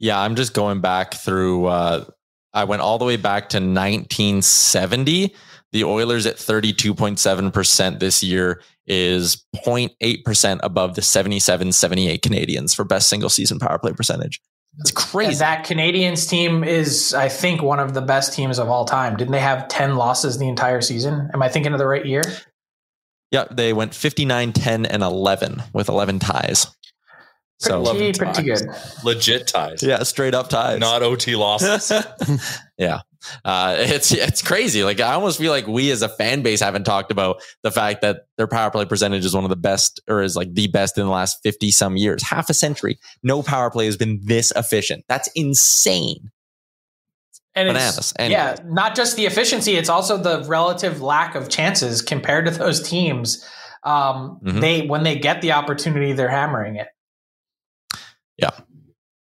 [0.00, 1.66] Yeah, I'm just going back through.
[1.66, 2.04] Uh,
[2.52, 5.34] I went all the way back to 1970.
[5.72, 13.08] The Oilers at 32.7% this year is 0.8% above the 77 78 Canadiens for best
[13.08, 14.40] single season power play percentage.
[14.80, 15.30] It's crazy.
[15.30, 19.16] And that Canadiens team is, I think, one of the best teams of all time.
[19.16, 21.30] Didn't they have 10 losses the entire season?
[21.32, 22.22] Am I thinking of the right year?
[23.30, 26.66] Yeah, they went 59, 10, and 11 with 11 ties.
[27.58, 28.62] So pretty, pretty good.
[29.04, 29.82] Legit ties.
[29.82, 30.80] Yeah, straight up ties.
[30.80, 31.92] Not OT losses.
[32.78, 33.00] yeah.
[33.44, 34.84] Uh, it's it's crazy.
[34.84, 38.02] Like I almost feel like we as a fan base haven't talked about the fact
[38.02, 40.98] that their power play percentage is one of the best, or is like the best
[40.98, 42.98] in the last fifty some years, half a century.
[43.22, 45.04] No power play has been this efficient.
[45.08, 46.30] That's insane.
[47.56, 48.12] And Bananas.
[48.18, 48.32] Anyway.
[48.32, 52.82] yeah, not just the efficiency; it's also the relative lack of chances compared to those
[52.82, 53.44] teams.
[53.84, 54.60] Um, mm-hmm.
[54.60, 56.88] They when they get the opportunity, they're hammering it.
[58.36, 58.50] Yeah.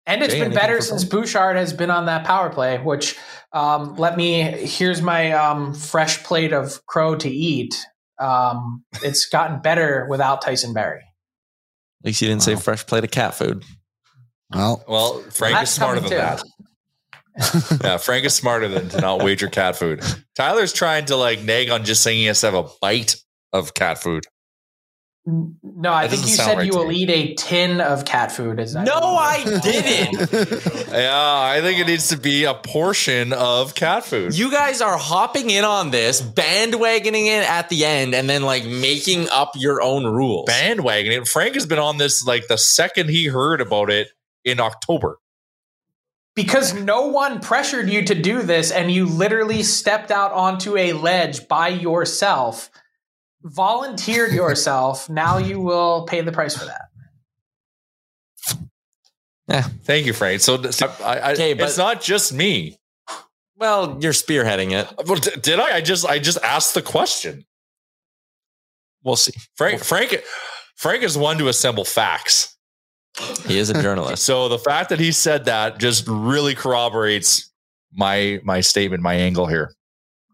[0.09, 3.15] And it's Jay, been better since Bouchard has been on that power play, which
[3.53, 7.79] um, let me here's my um, fresh plate of crow to eat.
[8.19, 11.05] Um, it's gotten better without Tyson Barrie.
[12.01, 12.55] At least you didn't wow.
[12.55, 13.65] say fresh plate of cat food.
[14.55, 16.17] Well, well, Frank well, is smarter than too.
[16.17, 17.81] that.
[17.85, 20.03] yeah, Frank is smarter than to not wager cat food.
[20.35, 23.17] Tyler's trying to like nag on just saying he has to have a bite
[23.53, 24.25] of cat food.
[25.27, 28.59] No, I that think you said right you will eat a tin of cat food.
[28.59, 30.33] Is that no, I didn't.
[30.91, 34.37] yeah, I think it needs to be a portion of cat food.
[34.37, 38.65] You guys are hopping in on this, bandwagoning it at the end, and then like
[38.65, 40.49] making up your own rules.
[40.49, 41.29] Bandwagoning.
[41.29, 44.09] Frank has been on this like the second he heard about it
[44.45, 45.19] in October.
[46.35, 50.95] Because no one pressured you to do this, and you literally stepped out onto a
[50.95, 52.71] ledge by yourself
[53.43, 55.09] volunteered yourself.
[55.09, 56.83] now you will pay the price for that.
[59.49, 59.63] Yeah.
[59.63, 60.43] Thank you, Frank.
[60.43, 60.63] So,
[61.03, 62.79] I, I, okay, but, it's not just me.
[63.57, 64.87] Well, you're spearheading it.
[64.87, 65.77] Uh, well, did I?
[65.77, 67.45] I just I just asked the question.
[69.03, 69.33] We'll see.
[69.57, 70.23] Frank Frank
[70.77, 72.57] Frank is one to assemble facts.
[73.47, 74.23] He is a journalist.
[74.23, 77.51] so the fact that he said that just really corroborates
[77.93, 79.75] my my statement, my angle here.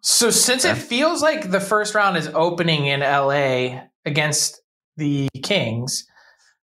[0.07, 4.61] So since it feels like the first round is opening in LA against
[4.99, 6.07] the Kings,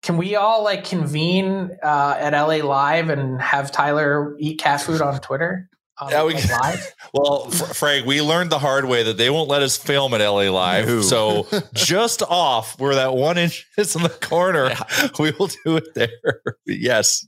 [0.04, 5.02] can we all like convene uh, at LA Live and have Tyler eat cat food
[5.02, 5.70] on Twitter?
[6.02, 6.60] Um, yeah, we can.
[6.60, 6.94] Live?
[7.14, 10.52] well, Frank, we learned the hard way that they won't let us film at LA
[10.52, 10.88] Live.
[10.88, 11.02] No.
[11.02, 15.08] So just off where that one inch is in the corner, yeah.
[15.20, 16.44] we will do it there.
[16.66, 17.26] yes.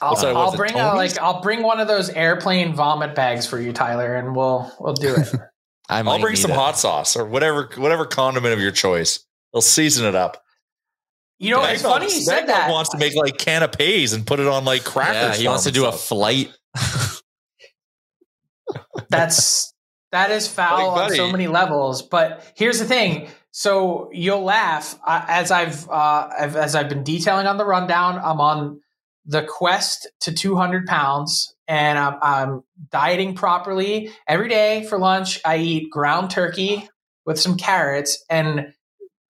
[0.00, 3.72] I'll, I'll bring a, like I'll bring one of those airplane vomit bags for you,
[3.72, 5.28] Tyler, and we'll we'll do it.
[5.88, 6.54] I will bring some it.
[6.54, 9.24] hot sauce or whatever whatever condiment of your choice.
[9.52, 10.44] They'll season it up.
[11.38, 12.70] You know, it's funny you said that.
[12.70, 15.38] Wants to make like canapes and put it on like crackers.
[15.38, 16.52] Yeah, he wants to do a flight.
[19.08, 19.72] That's
[20.10, 22.02] that is foul like, on so many levels.
[22.02, 27.46] But here's the thing: so you'll laugh uh, as I've uh, as I've been detailing
[27.46, 28.20] on the rundown.
[28.22, 28.80] I'm on
[29.28, 35.38] the quest to 200 pounds and I'm, I'm dieting properly every day for lunch.
[35.44, 36.88] I eat ground turkey
[37.26, 38.72] with some carrots and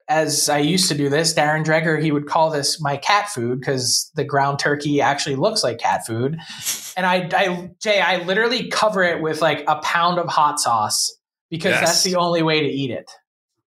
[0.08, 3.60] as I used to do this, Darren Dreger, he would call this my cat food
[3.60, 6.38] because the ground turkey actually looks like cat food.
[6.96, 11.08] And I, I, Jay, I literally cover it with like a pound of hot sauce
[11.48, 11.80] because Yes.
[11.80, 13.08] that's the only way to eat it.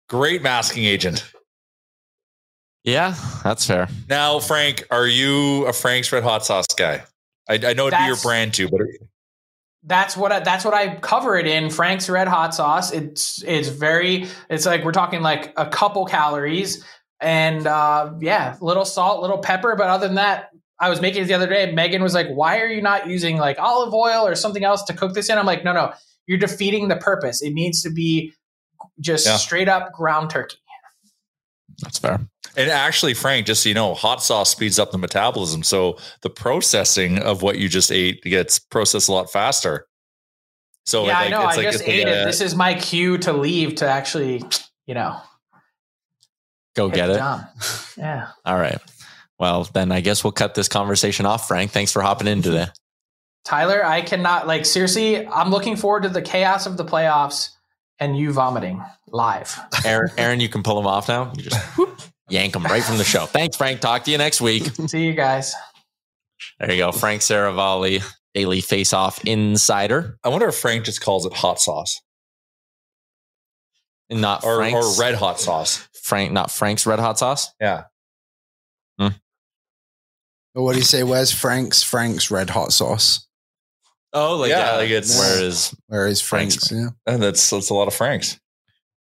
[0.08, 1.32] Great masking agent.
[2.84, 3.88] Yeah, that's fair.
[4.10, 7.04] Now, Frank, are you a Frank's Red Hot Sauce guy?
[7.50, 8.82] I, I know it'd be your brand too, but
[9.84, 11.70] That's what I, that's what I cover it in.
[11.70, 12.92] Frank's Red Hot Sauce.
[12.92, 14.28] It's it's very.
[14.50, 16.84] It's like we're talking like a couple calories,
[17.20, 19.76] and uh, yeah, little salt, little pepper.
[19.76, 20.50] But other than that,
[20.80, 21.72] I was making it the other day.
[21.72, 24.94] Megan was like, "Why are you not using like olive oil or something else to
[24.94, 25.94] cook this in?" I'm like, "No, no,
[26.28, 27.42] you're defeating the purpose.
[27.42, 28.34] It needs to be
[29.00, 29.38] just Yeah.
[29.38, 30.58] straight up ground turkey."
[31.82, 32.20] That's fair.
[32.58, 36.30] and actually, Frank, just so you know, hot sauce speeds up the metabolism, so the
[36.30, 39.86] processing of what you just ate gets processed a lot faster.
[40.86, 41.48] So yeah, like, I know.
[41.48, 42.26] it's I like- just it's like ate a- it.
[42.26, 44.44] This is my cue to leave to actually,
[44.88, 45.20] you know,
[46.76, 47.18] Go get it.
[47.18, 47.42] job.
[47.98, 48.30] Yeah.
[48.46, 48.80] All right.
[49.40, 51.72] Well, then I guess we'll cut this conversation off, Frank.
[51.72, 52.68] Thanks for hopping in today.
[53.46, 55.26] Tyler, I cannot like seriously.
[55.28, 57.50] I'm looking forward to the chaos of the playoffs
[58.00, 59.60] and you vomiting live.
[59.86, 61.32] Aaron, Aaron, you can pull them off now.
[61.36, 63.26] You just whoop, yank them right from the show.
[63.26, 63.82] Thanks, Frank.
[63.82, 64.64] Talk to you next week.
[64.88, 65.54] See you guys.
[66.60, 66.92] There you go.
[66.92, 70.18] Frank Seravalli, Daily Faceoff Insider.
[70.24, 72.02] I wonder if Frank just calls it hot sauce
[74.10, 75.88] Not or, Frank's, or red hot sauce.
[76.10, 77.54] Frank, not Frank's Red Hot Sauce.
[77.62, 77.84] Yeah.
[78.98, 79.10] Hmm.
[80.54, 81.04] What do you say?
[81.04, 81.84] Where's Frank's?
[81.84, 83.28] Frank's red hot sauce.
[84.14, 86.68] Oh, like Yeah, yeah, like it's- where is Where is Frank's.
[86.68, 86.72] Frank's?
[87.08, 88.40] Yeah, And that's that's a lot of Franks.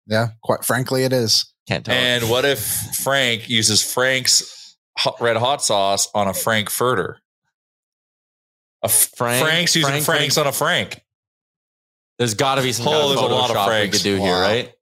[0.08, 0.30] yeah.
[0.44, 1.46] Quite frankly, it is.
[1.68, 1.96] can't tell.
[1.96, 2.60] And what if
[3.04, 7.20] Frank uses Frank's hot, red hot sauce on a Frankfurter?
[8.84, 11.02] A F- Frank- Frank's using Frank- Frank's on a Frank.
[12.18, 13.98] There's got to be some Oh, kind of a lot of Photoshop we Franks.
[13.98, 14.74] could do here, right?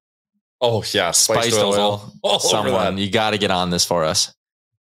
[0.61, 1.73] Oh yeah, spiced, Spiced oil.
[1.75, 2.13] oil.
[2.23, 4.33] All Someone, you got to get on this for us.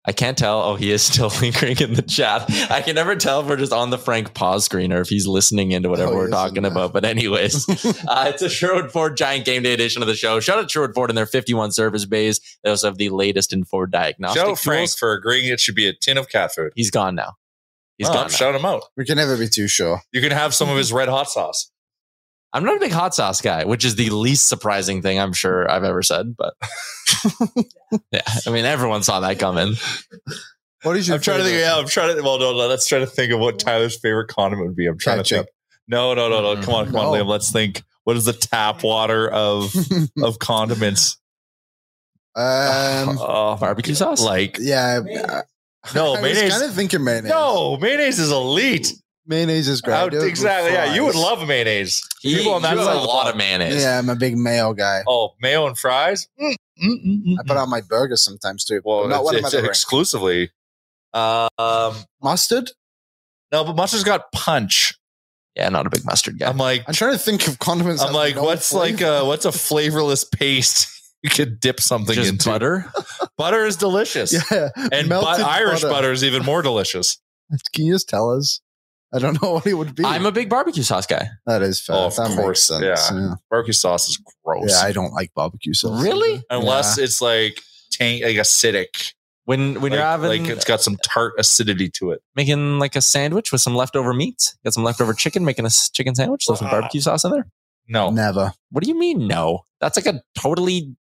[0.06, 0.60] I can't tell.
[0.62, 2.44] Oh, he is still lingering in the chat.
[2.70, 5.26] I can never tell if we're just on the Frank pause screen or if he's
[5.26, 6.92] listening into whatever Oh, we're talking about.
[6.92, 7.66] But anyways,
[8.08, 10.40] uh, it's a Sherwood Ford Giant Game Day edition of the show.
[10.40, 12.38] Shout out to Sherwood Ford and their 51 service bays.
[12.62, 14.62] They also have the latest in Ford diagnostic Shout out tools.
[14.62, 16.72] Frank for agreeing it should be a tin of cat food.
[16.76, 17.34] He's gone now.
[17.96, 18.22] He's Oh, gone.
[18.24, 18.28] now.
[18.28, 18.82] shout him out.
[18.96, 20.02] We can never be too sure.
[20.12, 21.70] You can have some of his red hot sauce.
[22.54, 25.70] I'm not a big hot sauce guy, which is the least surprising thing I'm sure
[25.70, 26.36] I've ever said.
[26.36, 26.54] But
[28.12, 29.74] yeah, I mean, everyone saw that coming.
[30.84, 31.16] What is your?
[31.16, 31.58] I'm trying to think.
[31.58, 32.22] Yeah, I'm trying to.
[32.22, 34.86] Well, no, no, let's try to think of what Tyler's favorite condiment would be.
[34.86, 35.48] I'm trying to think.
[35.88, 36.62] No, no, no, no.
[36.62, 37.26] Come on, come on, Liam.
[37.26, 37.82] Let's think.
[38.04, 39.74] What is the tap water of
[40.22, 41.18] of condiments?
[42.36, 44.22] Um, Oh, Barbecue sauce?
[44.22, 45.00] Like yeah.
[45.94, 46.52] no I was mayonnaise.
[46.52, 47.30] kind of thinking mayonnaise.
[47.30, 48.92] no, mayonnaise is elite.
[49.26, 49.94] Mayonnaise is great.
[49.96, 50.72] How- I do it with exactly.
[50.72, 52.02] Yeah, you would love mayonnaise.
[52.20, 53.28] He, People on that you have side a lot pond.
[53.30, 53.82] of mayonnaise.
[53.82, 55.02] Yeah, I'm a big mayo guy.
[55.06, 56.28] Oh, mayo and fries.
[56.40, 58.80] Mm, mm, mm, mm, I put on my burgers sometimes too.
[58.84, 59.68] Well, but not it's, when I'm it's the rink.
[59.70, 60.50] exclusively.
[61.12, 62.70] Um, Mustard.
[63.52, 64.94] no, but mustard's got punch.
[65.54, 66.48] Yeah, not a big mustard guy.
[66.48, 68.02] I'm like, I'm trying to think of condiments.
[68.02, 70.88] I'm like, no what's like a what's a flavorless paste
[71.22, 72.48] you could dip something Just into?
[72.50, 72.92] butter.
[73.38, 76.10] Butter is delicious, yeah, and but melted Irish butter.
[76.12, 77.20] is even more delicious.
[77.72, 78.60] Can you just tell us?
[79.14, 80.04] I don't know what it would be.
[80.04, 81.28] I'm a big barbecue sauce guy.
[81.46, 81.96] that is fair.
[81.96, 82.82] Oh, of that course, sense.
[82.82, 82.96] yeah.
[83.16, 83.34] Yeah.
[83.50, 86.02] Barbecue sauce is gross, Yeah, I don't like barbecue sauce.
[86.02, 86.42] Really?
[86.50, 87.60] unless it's like
[87.92, 89.12] tank, like acidic.
[89.46, 92.22] When when like, you're having like it's got some tart acidity to it.
[92.34, 96.14] making like a sandwich with some leftover meats, got some leftover chicken, making a chicken
[96.14, 97.46] sandwich, throw some barbecue sauce in there.
[97.86, 98.54] No, Never.
[98.70, 99.26] What do you mean?
[99.28, 100.96] No, that's like a totally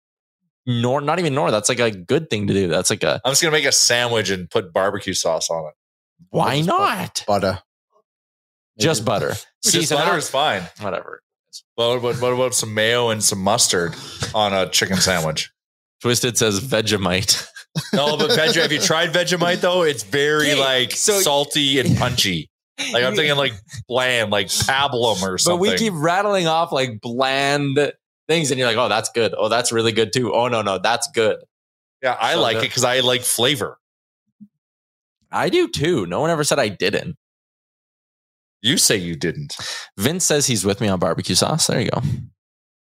[0.65, 1.51] nor not even nor.
[1.51, 2.67] That's like a good thing to do.
[2.67, 5.73] That's like a I'm just gonna make a sandwich and put barbecue sauce on it.
[6.29, 7.23] why Just not?
[7.25, 7.59] Butter.
[8.79, 9.33] Just butter.
[9.63, 10.17] Just butter out.
[10.17, 10.63] is fine.
[10.81, 11.21] Whatever.
[11.77, 13.95] But what, what about some mayo and some mustard
[14.33, 15.51] on a chicken sandwich?
[16.01, 17.45] Twisted says Vegemite.
[17.93, 18.55] No, but veg.
[18.55, 19.83] Have you tried Vegemite though?
[19.83, 22.49] It's very like so- salty and punchy.
[22.91, 23.53] Like I'm thinking like
[23.87, 25.59] bland, like pablum or something.
[25.59, 27.93] But we keep rattling off like bland
[28.27, 29.33] things, and you're like, oh, that's good.
[29.37, 30.33] Oh, that's really good too.
[30.33, 31.37] Oh no, no, that's good.
[32.01, 33.77] yeah, I So like it because I like flavor.
[35.31, 36.05] I do too.
[36.05, 37.15] No one ever said I didn't.
[38.63, 39.55] You say you didn't.
[39.97, 41.67] Vince says he's with me on barbecue sauce.
[41.67, 42.01] There you go.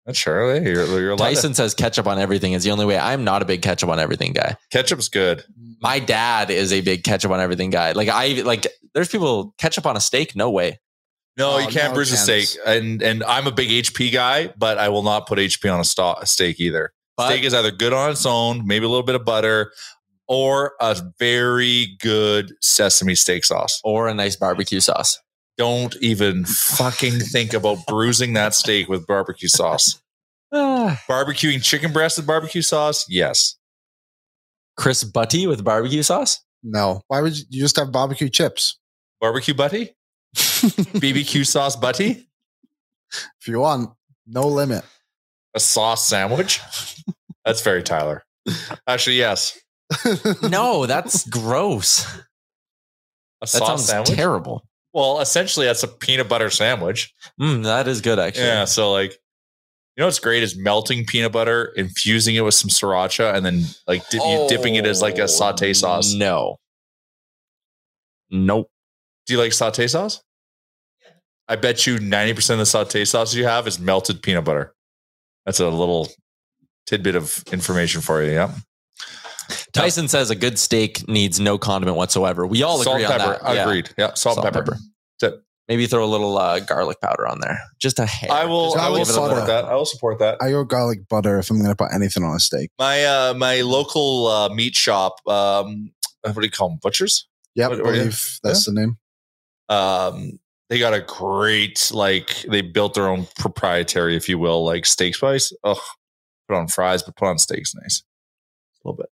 [0.05, 0.55] That's sure.
[0.57, 2.97] You're, you're allowed to- says ketchup on everything is the only way.
[2.97, 4.55] I'm not a big ketchup on everything guy.
[4.71, 5.43] Ketchup's good.
[5.81, 7.91] My dad is a big ketchup on everything guy.
[7.91, 10.79] Like I like there's people ketchup on a steak, no way.
[11.37, 12.47] No, Oh, you can't no bruise a steak.
[12.65, 15.83] And and I'm a big HP guy, but I will not put HP on a,
[15.85, 16.91] sto- a steak either.
[17.17, 19.71] But steak is either good on its own, maybe a little bit of butter,
[20.27, 23.79] or a very good sesame steak sauce.
[23.83, 25.17] or a nice barbecue sauce.
[25.57, 30.01] Don't even fucking think about bruising that steak with barbecue sauce.
[30.51, 31.01] Ah.
[31.09, 33.05] Barbecuing chicken breast with barbecue sauce?
[33.09, 33.57] Yes.
[34.77, 36.39] Chris Butty with barbecue sauce?
[36.63, 37.01] No.
[37.07, 38.79] Why would you, you just have barbecue chips?
[39.21, 39.95] Barbecue butty?
[40.35, 42.27] BBQ sauce butty?
[43.39, 43.91] If you want,
[44.25, 44.83] no limit.
[45.55, 46.61] A sauce sandwich?
[47.45, 48.23] That's very Tyler.
[48.87, 49.59] Actually, yes.
[50.43, 52.05] no, that's gross.
[52.05, 52.25] A
[53.41, 54.15] That sauce sounds sandwich?
[54.15, 54.63] terrible.
[54.93, 57.13] Well, essentially, that's a peanut butter sandwich.
[57.41, 58.45] Mm, that is good, actually.
[58.45, 58.65] Yeah.
[58.65, 59.11] So, like,
[59.95, 63.63] you know what's great is melting peanut butter, infusing it with some sriracha, and then
[63.87, 66.13] like dip, you dipping it as like a saute sauce.
[66.13, 66.57] No.
[68.31, 68.69] Nope.
[69.27, 70.23] Do you like saute sauce?
[71.47, 74.73] I bet you 90% of the saute sauce you have is melted peanut butter.
[75.45, 76.09] That's a little
[76.87, 78.31] tidbit of information for you.
[78.31, 78.55] Yeah.
[79.73, 82.45] Tyson says a good steak needs no condiment whatsoever.
[82.45, 83.43] We all Salt agree and on pepper.
[83.43, 83.55] that.
[83.55, 83.61] Yeah.
[83.63, 83.89] Agreed.
[83.97, 84.13] Yeah.
[84.13, 84.77] Salt, and pepper.
[85.19, 85.39] That's it.
[85.67, 87.57] Maybe throw a little uh, garlic powder on there.
[87.79, 88.31] Just a hair.
[88.31, 88.77] I will.
[88.77, 89.65] I will give it a support that.
[89.65, 90.37] I will support that.
[90.41, 92.69] I go garlic butter if I'm going to put anything on a steak.
[92.77, 95.15] My uh my local uh, meat shop.
[95.27, 96.79] Um, what do you call them?
[96.81, 97.27] Butchers.
[97.55, 98.97] Yep, What- I what do believe that's the name.
[99.69, 104.85] um they got a great like they built their own proprietary if you will like
[104.85, 105.77] steak spice Ugh,
[106.47, 108.01] put on fries but put on steaks nice
[108.83, 109.09] a little bit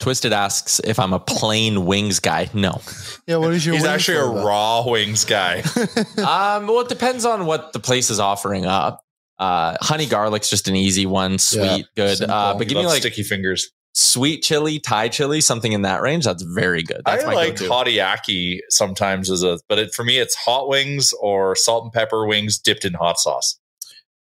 [0.00, 2.50] Twisted asks if I'm a plain wings guy.
[2.52, 2.80] No.
[3.26, 4.46] Yeah, what is your he's wing actually a flavor?
[4.46, 5.60] raw wings guy
[6.18, 9.00] um, well, it depends on what the place is offering up.
[9.38, 12.22] Uh, honey garlic's just an easy one, sweet, good.
[12.22, 16.24] Uh, but give me like sticky fingers sweet chili, Thai chili, something in that range.
[16.24, 17.02] That's very good.
[17.06, 17.70] That's i my like go-to.
[17.70, 22.26] hotiyaki sometimes as a but it, for me it's hot wings or salt and pepper
[22.26, 23.58] wings dipped in hot sauce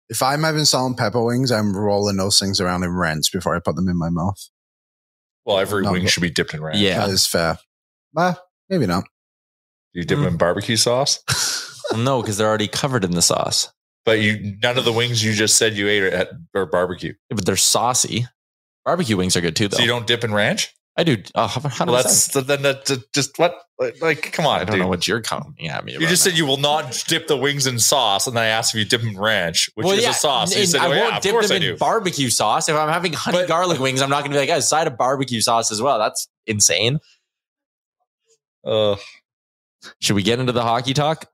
[0.09, 3.54] If I'm having salt and pepper wings, I'm rolling those things around in ranch before
[3.54, 4.48] I put them in my mouth.
[5.49, 7.07] Well every wing should be dipped in ranch Yeah.
[7.07, 7.59] That is fair.
[8.12, 9.05] Well, maybe not.
[9.94, 10.38] Do you dip them in mm.
[10.38, 11.20] barbecue sauce
[11.90, 13.72] Well, no, because they're already covered in the sauce.
[14.05, 17.14] but you none of the wings you just said you ate are at are barbecue
[17.30, 18.26] Yeah, but they're saucy.
[18.84, 19.78] Barbecue wings are good too, though.
[19.78, 21.16] so you don't dip in ranch I do.
[21.34, 21.86] Uh, 100%.
[21.86, 24.80] well that's then that that- just what like, like come on I don't dude.
[24.82, 26.30] know what you're coming at me You just now.
[26.32, 28.84] said you will not dip the wings in sauce, and then I asked if you
[28.84, 30.53] dip them in ranch, which Well, is yeah, a sauce.
[30.55, 32.68] You and said, I oh, won't yeah, dip them in barbecue sauce.
[32.68, 34.88] If I'm having honey But- garlic wings, I'm not going to be like, a side
[34.88, 36.01] of barbecue sauce as well.
[36.01, 36.99] That's insane.
[38.66, 38.96] Uh,
[40.01, 41.26] Should we get into the hockey talk?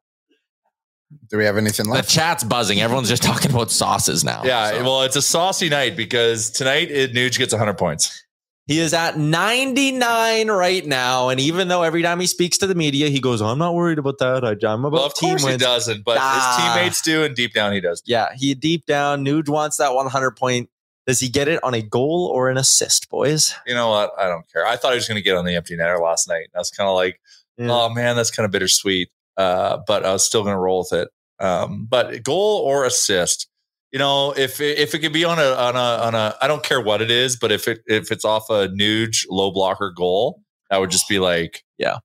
[1.30, 2.08] Do we have anything left?
[2.08, 2.80] The chat's buzzing.
[2.80, 4.42] Everyone's just talking about sauces now.
[4.44, 4.82] yeah, So.
[4.82, 8.23] well, it's a saucy night because tonight it, Nuge gets 100 points.
[8.66, 11.28] He is at 99 right now.
[11.28, 13.98] And even though every time he speaks to the media, he goes, I'm not worried
[13.98, 14.44] about that.
[14.44, 16.56] I, I'm about Well, of team course he doesn't, but Ah.
[16.56, 18.02] his teammates do, and deep down he does.
[18.06, 20.70] Yeah, he deep down, Nuge wants that 100 point.
[21.06, 23.52] Does he get it on a goal or an assist, boys?
[23.66, 24.12] You know what?
[24.18, 24.66] I don't care.
[24.66, 26.46] I thought he was going to get on the empty netter last night.
[26.54, 27.20] I was kind of like,
[27.58, 27.68] Yeah.
[27.70, 29.10] oh man, that's kind of bittersweet.
[29.36, 31.08] Uh, but I was still going to roll with it.
[31.44, 33.48] Um, but goal or assist,
[33.94, 36.48] you know, if it, if it could be on a on a on a, I
[36.48, 39.92] don't care what it is, but if it if it's off a Nuge low blocker
[39.96, 41.98] goal, that would just be like, Yeah.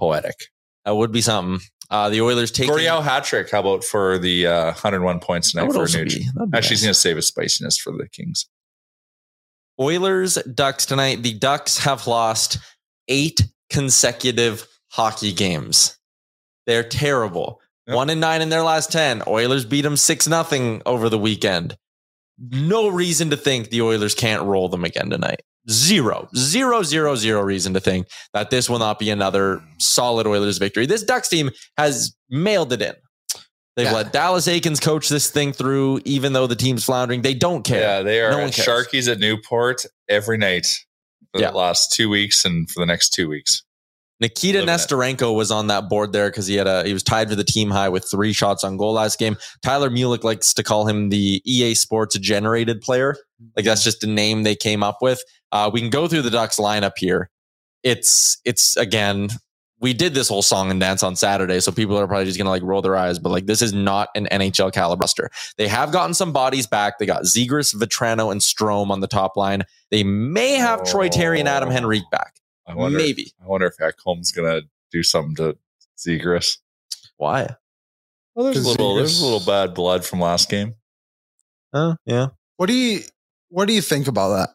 [0.00, 0.46] poetic.
[0.86, 1.60] That would be something.
[1.90, 3.50] Uh, the Oilers take Goriel hat trick.
[3.50, 6.14] How about for the uh, 101 points tonight for Nuge?
[6.14, 8.46] be- be Actually, he's going to save his spiciness for the Kings.
[9.78, 11.22] Oilers Ducks tonight.
[11.22, 12.58] The Ducks have lost
[13.08, 15.98] eight consecutive hockey games.
[16.66, 17.60] They're terrible.
[17.86, 17.96] Yep.
[17.96, 19.22] One and nine in their last ten.
[19.26, 21.76] Oilers beat them six nothing over the weekend.
[22.38, 25.40] No reason to think the Oilers can't roll them again tonight.
[25.70, 30.58] Zero, zero, zero, zero reason to think that this will not be another solid Oilers
[30.58, 30.86] victory.
[30.86, 32.94] This Ducks team has mailed it in.
[33.76, 33.92] They've Yeah.
[33.92, 37.22] let Dallas Eakins coach this thing through, even though the team's floundering.
[37.22, 37.80] They don't care.
[37.80, 38.52] Yeah, they are No at.
[38.52, 40.66] Sharkies at Newport every night
[41.32, 41.50] for Yeah.
[41.50, 43.62] the last two weeks and for the next two weeks.
[44.20, 44.60] Nikita.
[44.60, 47.44] Nesterenko was on that board there because he had a he was tied for the
[47.44, 49.36] team high with three shots on goal last game.
[49.62, 53.16] Tyler Mulick likes to call him the EA Sports generated player.
[53.56, 55.20] Like that's just a name they came up with.
[55.52, 57.28] Uh, we can go through the Ducks lineup here.
[57.82, 59.28] It's it's again
[59.78, 62.48] we did this whole song and dance on Saturday, so people are probably just gonna
[62.48, 63.18] like roll their eyes.
[63.18, 65.04] But like this is not an NHL caliber.
[65.58, 66.98] They have gotten some bodies back.
[66.98, 69.64] They got Zegras, Vatrano, and Strome on the top line.
[69.90, 71.72] They may have Troy Terry and Adam Oh.
[71.76, 72.36] Henrique back.
[72.66, 73.32] I wonder, Maybe.
[73.42, 74.62] I wonder if Ekholm's gonna
[74.92, 75.56] do something to
[75.98, 76.58] Zegras.
[77.16, 77.48] Why?
[78.34, 80.74] Well, there's a 'Cause little, there's a little bad blood from last game.
[81.72, 82.28] Oh, yeah.
[82.56, 83.00] What do you
[83.48, 84.50] What do you think about that?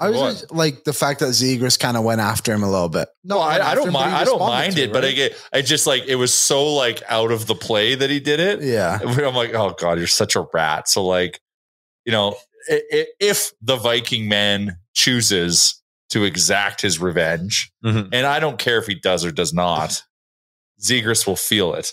[0.00, 2.88] I was just, like the fact that Zegras kind of went after him a little
[2.88, 3.08] bit.
[3.24, 4.14] No, went I, I don't him, mind.
[4.14, 5.04] I don't mind to it, but?
[5.04, 8.20] I get, I just like it was so like out of the play that he
[8.20, 8.62] did it.
[8.62, 10.88] yeah, I'm like, oh god, you're such a rat.
[10.88, 11.40] So like,
[12.04, 12.36] you know,
[12.70, 18.08] i- i- if the Viking man chooses to exact his revenge, Mhm.
[18.12, 20.02] and I don't care if he does or does not,
[20.80, 21.92] Zegras will feel it.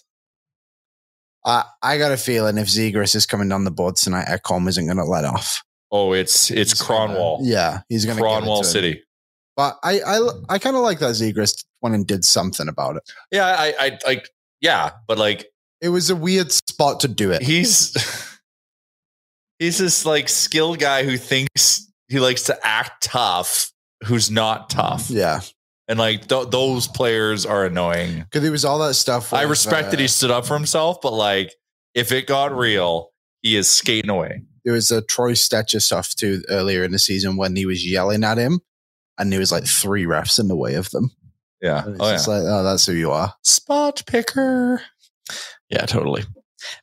[1.46, 4.86] I, I got a feeling if Zegras is coming down the board tonight, Ekholm isn't
[4.86, 5.62] going to let off.
[5.92, 7.40] Oh, it's it's He's gonna- Kronwall.
[7.44, 9.04] yeah, he's going to Kronwall City.
[9.56, 13.04] But I I, I kind of like that Zegras went and did something about it.
[13.32, 14.30] Yeah, I, I like.
[14.62, 15.48] Yeah, but like
[15.82, 17.42] It was a weird spot to do it.
[17.44, 17.94] he's
[19.60, 23.72] he's this like skilled guy who thinks he likes to act tough,
[24.04, 25.42] who's not tough, yeah,
[25.88, 28.20] and like th- those players are annoying.
[28.20, 29.34] because there was all that stuff.
[29.34, 31.54] I with, respect that uh, he stood up for himself, but like
[31.94, 34.42] if it got real, he is skating away.
[34.66, 38.24] there was a Troy Stecher stuff too earlier in the season when he was yelling
[38.24, 38.60] at him,
[39.18, 41.12] and there was like three refs in the way of them.
[41.62, 41.86] Yeah.
[41.86, 42.40] And it's Oh yeah.
[42.40, 43.34] like, oh, that's who you are.
[43.44, 44.82] Spot picker.
[45.70, 46.24] Yeah, totally.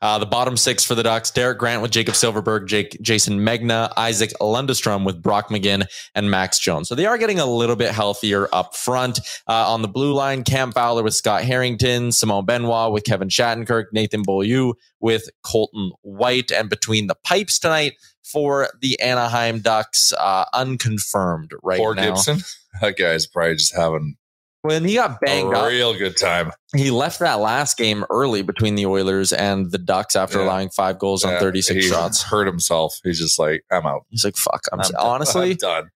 [0.01, 3.93] Uh, the bottom six for the Ducks: Derek Grant with Jakob Silfverberg, Jake, Jason Megna,
[3.97, 6.89] Isaac Lundestrom with Brock McGinn, and Max Jones.
[6.89, 9.21] So they are getting a little bit healthier up front.
[9.49, 13.87] Uh, on the blue line, Cam Fowler with Scott Harrington, Simon Benoit with Kevin Shattenkirk,
[13.93, 20.45] Nathan Beaulieu with Colton White, and between the pipes tonight for the Anaheim Ducks, uh,
[20.55, 22.15] unconfirmed right Poor now.
[22.15, 22.39] Gibson.
[22.81, 24.17] That guy's probably just having
[24.63, 26.53] When he got banged a up, real good time.
[26.75, 30.45] he left that last game early between the Oilers and the Ducks after Yeah.
[30.45, 32.23] allowing five goals on Yeah, 36 he shots.
[32.23, 32.99] Hurt himself.
[33.03, 34.07] He's just like, I'm out.
[34.09, 34.63] He's like, fuck.
[34.73, 35.01] I'm, I'm done.
[35.01, 35.91] honestly I'm done.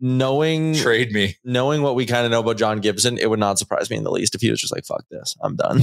[0.00, 1.36] knowing Trade me.
[1.44, 4.04] knowing what we kind of know about John Gibson, it would not surprise me in
[4.04, 5.36] the least if he was just like, fuck this.
[5.40, 5.82] I'm done.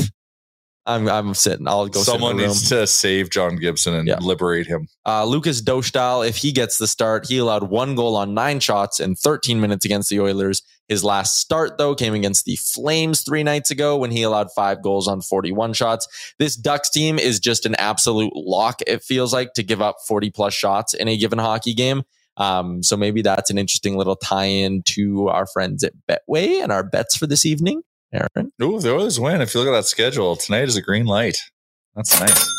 [0.87, 1.67] I'm I'm sitting.
[1.67, 2.49] I'll go Someone sit in the room.
[2.51, 4.19] needs to save John Gibson and Yeah.
[4.19, 4.87] liberate him.
[5.05, 8.99] Uh, Lukas Dostal, if he gets the start, he allowed one goal on nine shots
[8.99, 10.61] in 13 minutes against the Oilers.
[10.87, 14.83] His last start, though, came against the Flames three nights ago when he allowed five
[14.83, 16.07] goals on 41 shots.
[16.37, 20.29] This Ducks team is just an absolute lock, it feels like, to give up 40
[20.29, 22.03] plus shots in a given hockey game.
[22.37, 26.71] Um, so maybe that's an interesting little tie in to our friends at Betway and
[26.71, 27.81] our bets for this evening.
[28.15, 28.51] Aaron.
[28.61, 29.41] Ooh, the Oilers win.
[29.41, 31.37] If you look at that schedule, tonight is a green light.
[31.95, 32.55] That's nice.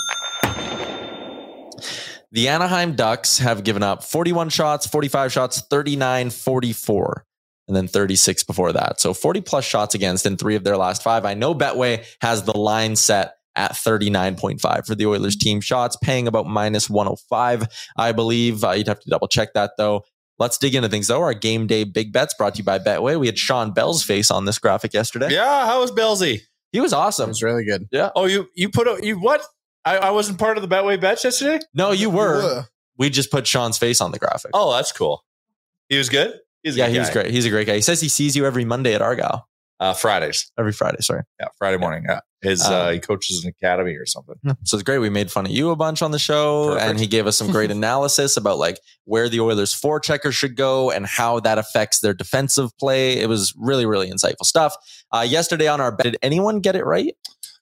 [2.32, 7.24] The Anaheim Ducks have given up 41 shots, 45 shots, 39, 44,
[7.68, 9.00] and then 36 before that.
[9.00, 11.24] So 40 plus shots against in three of their last five.
[11.24, 16.28] I know Betway has the line set at 39.5 for the Oilers team shots, paying
[16.28, 18.62] about minus 105, I believe.
[18.62, 20.04] Uh, you'd have to double check that though.
[20.38, 21.22] Let's dig into things though.
[21.22, 23.18] Our game day big bets brought to you by Betway.
[23.18, 25.30] We had Sean Bell's face on this graphic yesterday.
[25.30, 26.42] Yeah, how was Belsey?
[26.72, 27.04] He was awesome.
[27.04, 27.28] It awesome.
[27.30, 27.88] was really good.
[27.90, 28.10] Yeah.
[28.14, 29.42] Oh, you you put a, you what?
[29.84, 31.64] I, I wasn't part of the Betway bets yesterday.
[31.72, 32.42] No, you were.
[32.42, 32.64] were.
[32.98, 34.50] We just put Sean's face on the graphic.
[34.52, 35.24] Oh, that's cool.
[35.88, 36.34] He was good.
[36.62, 37.30] He's a yeah, good he was great.
[37.30, 37.76] He's a great guy.
[37.76, 39.46] He says he sees you every Monday at Argyle.
[39.78, 40.50] Uh, Fridays.
[40.58, 41.22] Every Friday, sorry.
[41.38, 42.04] Yeah, Friday morning.
[42.08, 44.36] Yeah, his uh, Um, he coaches an academy or something.
[44.64, 44.98] So it's great.
[44.98, 46.90] We made fun of you a bunch on the show, Perfect.
[46.90, 50.90] and he gave us some great analysis about like where the Oilers forechecker should go
[50.90, 53.18] and how that affects their defensive play.
[53.18, 54.74] It was really, really insightful stuff.
[55.12, 57.14] Uh, yesterday on our bet, did anyone get it right?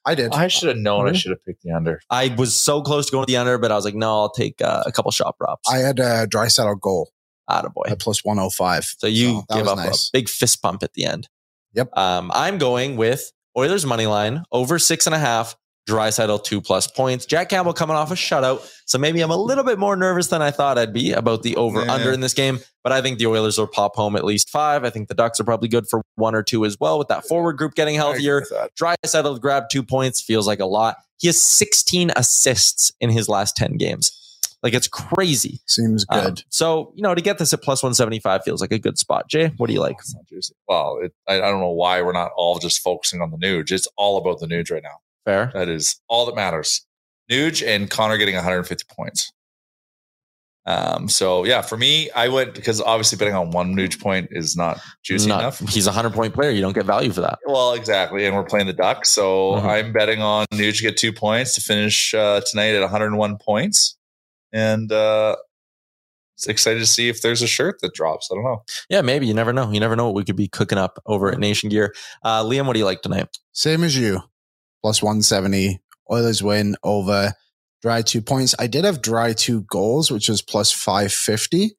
[0.07, 0.33] I did.
[0.33, 1.07] I should have known.
[1.09, 1.99] I should have picked the under.
[2.11, 4.29] I was so close to going to the under, but I was like, no, I'll
[4.31, 5.67] take uh, a couple shot props.
[5.67, 7.11] I had a Draisaitl goal
[7.49, 7.89] Attaboy.
[7.89, 8.83] at plus 105.
[8.99, 10.09] So you that give up nice.
[10.09, 11.27] a big fist pump at the end.
[11.73, 11.89] Yep.
[11.97, 15.55] Um, I'm going with Oilers money line over six and a half.
[15.87, 17.27] Draisaitl two plus points.
[17.27, 20.41] Jack Campbell coming off a shutout, so maybe I'm a little bit more nervous than
[20.41, 21.93] I thought I'd be about the over Yeah.
[21.93, 22.59] under in this game.
[22.83, 24.83] But I think the Oilers will pop home at least five.
[24.83, 27.27] I think the Ducks are probably good for one or two as well with that
[27.27, 28.43] forward group getting healthier.
[28.75, 30.97] Dry settled, grab two points, feels like a lot.
[31.19, 34.11] He has 16 assists in his last 10 games.
[34.65, 35.61] Like it's crazy.
[35.67, 36.43] Seems Um, good.
[36.49, 39.29] so, you know, to get this at plus 175 feels like a good spot.
[39.29, 39.95] Jay, what do you like?
[39.99, 40.55] It's not juicy.
[40.67, 43.71] Well, it, I, I don't know why we're not all just focusing on the Nuge.
[43.71, 44.97] It's all about the Nuge right now.
[45.23, 45.51] Fair.
[45.53, 46.83] That is all that matters.
[47.31, 49.31] Nuge and Connor getting 150 points.
[50.67, 54.57] Um, so yeah, for me, I went because obviously betting on one Nuge point is
[54.57, 55.59] not juicy Not- enough.
[55.69, 56.49] He's a 100 point player.
[56.49, 57.37] You don't get value for that.
[57.45, 58.25] Well, exactly.
[58.25, 59.09] And we're playing the Ducks.
[59.09, 59.63] So Mhm.
[59.63, 63.94] I'm betting on Nuge to get two points to finish uh, tonight at 101 points.
[64.55, 65.35] And uh,
[66.47, 68.29] excited to see if there's a shirt that drops.
[68.31, 68.63] I don't know.
[68.89, 69.27] Yeah, maybe.
[69.27, 69.69] You never know.
[69.71, 71.93] You never know what we could be cooking up over at Nation Gear.
[72.23, 73.27] Uh, Liam, what do you like tonight?
[73.51, 74.21] Same as you.
[74.81, 75.81] Plus 170.
[76.11, 77.33] Oilers win over
[77.81, 78.55] dry two points.
[78.57, 81.63] I did have dry two goals, which was plus 550.
[81.63, 81.71] And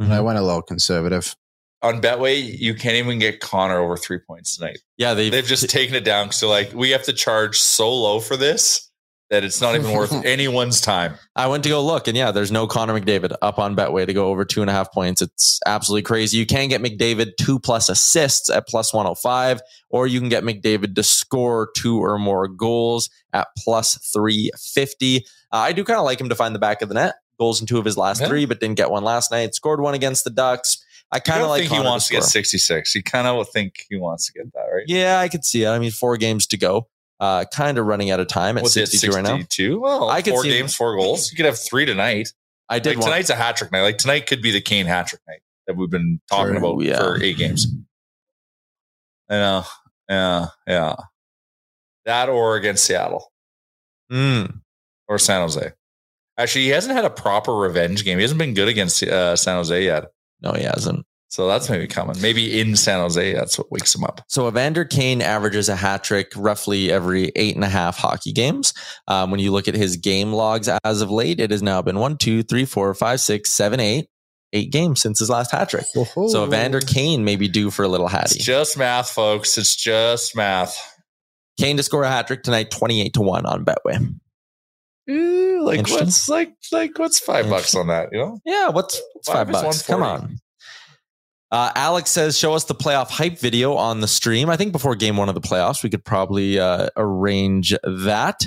[0.00, 0.12] Mm-hmm.
[0.12, 1.36] I went a little conservative.
[1.82, 4.78] On Betway, you can't even get Connor over three points tonight.
[4.96, 6.32] Yeah, they've, They've just taken it down.
[6.32, 8.89] So like we have to charge so low for this
[9.30, 11.14] that it's not even worth anyone's time.
[11.36, 14.12] I went to go look, and yeah, there's no Connor McDavid up on Betway to
[14.12, 15.22] go over two and a half points.
[15.22, 16.36] It's absolutely crazy.
[16.38, 20.94] You can get McDavid two plus assists at plus 105, or you can get McDavid
[20.96, 25.18] to score two or more goals at plus 350.
[25.18, 25.20] Uh,
[25.56, 27.14] I do kind of like him to find the back of the net.
[27.38, 28.28] Goals in two of his last Yeah.
[28.28, 29.54] three, but didn't get one last night.
[29.54, 30.84] Scored one against the Ducks.
[31.12, 32.30] I kind of like think he wants to get score.
[32.30, 32.94] 66.
[32.94, 34.84] You kind of will think he wants to get that, right?
[34.86, 35.68] Yeah, I could see it.
[35.68, 36.88] I mean, four games to go.
[37.20, 39.36] Uh, kind of running out of time at What's it, 62 right now.
[39.36, 39.78] 62?
[39.80, 41.30] Well, I could four see- games, four goals.
[41.30, 42.32] You could have three tonight.
[42.68, 43.82] I did Like want, tonight's a hat trick night.
[43.82, 46.82] Like tonight could be the Kane hat trick night that we've been talking True, about
[46.82, 46.96] yeah.
[46.98, 47.66] for eight games.
[49.28, 49.64] I know.
[50.08, 50.46] Yeah.
[50.66, 50.96] Yeah.
[52.06, 53.30] That or against Seattle
[54.10, 54.60] Mm,
[55.06, 55.72] or San Jose.
[56.38, 58.18] Actually, he hasn't had a proper revenge game.
[58.18, 60.06] He hasn't been good against uh, San Jose yet.
[60.40, 61.04] no, he hasn't.
[61.30, 62.20] So that's maybe coming.
[62.20, 64.20] Maybe in San Jose, that's what wakes him up.
[64.26, 68.74] So Evander Kane averages a hat trick roughly every eight and a half hockey games.
[69.06, 72.00] Um, when you look at his game logs as of late, it has now been
[72.00, 74.08] one, two, three, four, five, six, seven, eight,
[74.52, 75.84] eight games since his last hat trick.
[75.84, 78.40] So Evander Kane may be due for a little It's hattie.
[78.40, 79.56] just math, folks.
[79.56, 80.76] It's just math.
[81.60, 84.14] Kane to score a hat trick tonight, 28 to 1 on Betway.
[85.08, 88.08] Eh, like what's like like what's five bucks on that?
[88.12, 89.82] You know, Yeah, what's, what's Five five, bucks?
[89.86, 90.38] Come on.
[91.50, 94.48] Uh, Alex says, show us the playoff hype video on the stream.
[94.48, 98.46] I think before game one of the playoffs, we could probably uh, arrange that.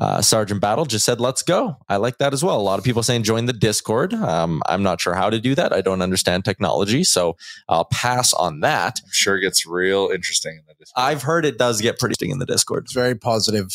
[0.00, 1.76] Uh, Sergeant Battle just said, let's go.
[1.88, 2.58] I like that as well.
[2.58, 4.12] A lot of people saying join the Discord.
[4.14, 5.72] Um, I'm not sure how to do that.
[5.72, 7.04] I don't understand technology.
[7.04, 7.36] So
[7.68, 8.98] I'll pass on that.
[9.04, 11.04] I'm sure it gets real interesting in the Discord.
[11.04, 12.84] I've heard it does get pretty interesting in the Discord.
[12.84, 13.68] It's very positive,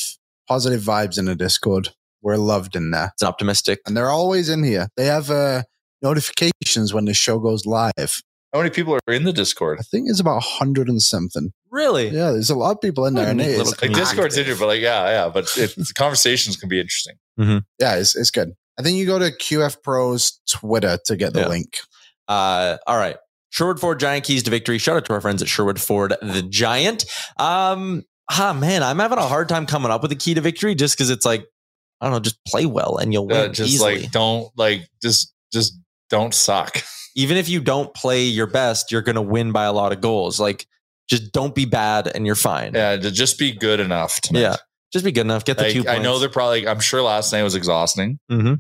[0.49, 1.89] positive vibes in the Discord.
[2.21, 3.11] We're loved in there.
[3.13, 3.79] It's an optimistic.
[3.85, 4.89] And they're always in here.
[4.97, 5.63] They have uh,
[6.01, 8.21] notifications when the show goes live.
[8.57, 9.77] How many people are in the Discord?
[9.79, 11.51] I think it's about 100 and something.
[11.71, 12.05] Really?
[12.09, 13.27] Yeah, there's a lot of people in there.
[13.29, 14.01] And Neat it little Like community.
[14.01, 17.15] Discord's in here, but like yeah, yeah, but it, the conversations can be interesting.
[17.37, 18.53] Yeah, it's, it's good.
[18.79, 21.47] I think you go to QF Pro's Twitter to get the Yeah.
[21.47, 21.77] link.
[22.27, 23.17] Uh, all right.
[23.49, 24.77] Sherwood Ford Giant keys to victory.
[24.77, 27.05] Shout out to our friends at Sherwood Ford the Giant.
[27.37, 30.75] Um, ah, man, I'm having a hard time coming up with a key to victory
[30.75, 31.45] just because it's like,
[32.01, 34.01] I don't know, just play well and you'll win Uh, just easily.
[34.01, 35.79] like don't like just just
[36.09, 36.83] don't suck.
[37.17, 39.99] Even if you don't play your best, you're going to win by a lot of
[39.99, 40.39] goals.
[40.39, 40.65] Like,
[41.09, 42.73] just don't be bad and you're fine.
[42.73, 44.21] Yeah, just be good enough.
[44.21, 44.39] Tonight.
[44.39, 44.55] Yeah.
[44.93, 45.43] Just be good enough.
[45.43, 46.65] Get the Like, two I know they're probably.
[46.67, 48.19] I'm sure last night was exhausting.
[48.29, 48.53] hmm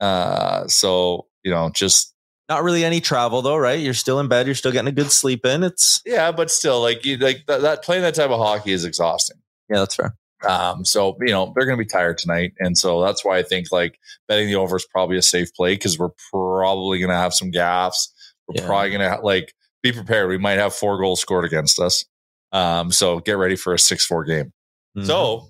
[0.00, 2.14] Uh, so you know, just
[2.48, 3.80] Not really any travel though, right?
[3.80, 4.46] You're still in bed.
[4.46, 5.62] You're still getting a good sleep in.
[5.64, 8.84] It's, yeah, but still, like you, like that, that playing that type of hockey is
[8.84, 9.38] exhausting.
[9.70, 10.14] yeah, that's fair.
[10.46, 13.42] Um, so you know they're going to be tired tonight, and so that's why I
[13.42, 17.16] think like betting the over is probably a safe play because we're probably going to
[17.16, 18.08] have some gaffes.
[18.48, 18.66] We're Yeah.
[18.66, 20.28] probably going to like be prepared.
[20.28, 22.04] We might have four goals scored against us.
[22.52, 24.52] Um, so get ready for a six-four game.
[24.96, 25.06] Mhm.
[25.06, 25.48] So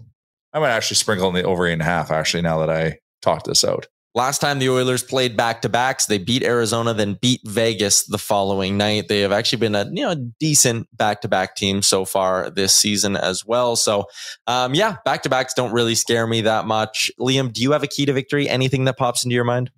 [0.53, 2.11] I might actually sprinkle in the over eight and a half.
[2.11, 3.87] Actually, now that I talked this out,
[4.17, 8.19] Last time the Oilers played back to backs, they beat Arizona, then beat Vegas the
[8.19, 9.09] following night.
[9.09, 12.77] They have actually been a you know decent back to back team so far this
[12.77, 13.75] season as well.
[13.75, 14.05] So,
[14.47, 17.11] um, yeah, back to backs don't really scare me that much.
[17.19, 18.49] Liam, do you have a key to victory?
[18.49, 19.73] Anything that pops into your mind?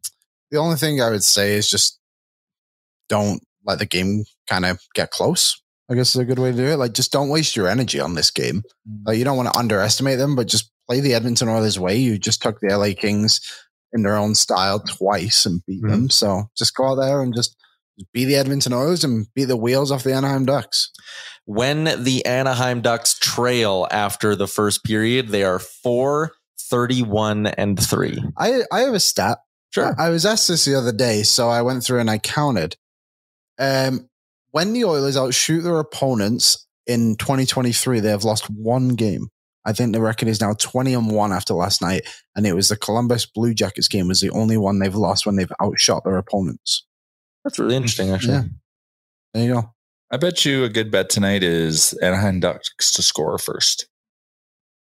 [0.50, 1.98] The only thing I would say is just
[3.08, 5.60] don't let the game kind of get close.
[5.90, 6.76] I guess is a good way to do it.
[6.76, 8.64] Like, just don't waste your energy on this game.
[9.04, 11.96] Like, you don't want to underestimate them, but just play the Edmonton Oilers way.
[11.96, 13.40] You just took the LA Kings
[13.92, 16.10] in their own style twice and beat them.
[16.10, 17.56] So just go out there and just
[18.12, 20.90] be the Edmonton Oilers and beat the wheels off the Anaheim Ducks.
[21.46, 26.32] When the Anaheim Ducks trail after the first period, they are four
[26.68, 28.22] thirty-one and three.
[28.36, 29.38] I, I have a stat.
[29.70, 29.94] Sure.
[29.98, 32.76] I was asked this the other day, so I went through and I counted.
[33.58, 34.08] Um,
[34.50, 39.28] when the Oilers outshoot their opponents in 2023, they have lost one game.
[39.66, 42.06] I think the record is now 20 and 1 after last night.
[42.34, 45.36] And it was the Columbus Blue Jackets game was the only one they've lost when
[45.36, 46.86] they've outshot their opponents.
[47.44, 48.34] That's really interesting, actually.
[48.34, 48.44] Yeah.
[49.34, 49.70] There you go.
[50.10, 53.88] I bet you a good bet tonight is Anaheim Ducks to score first.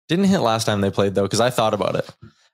[0.08, 2.10] Didn't hit last time they played though, because I thought about it.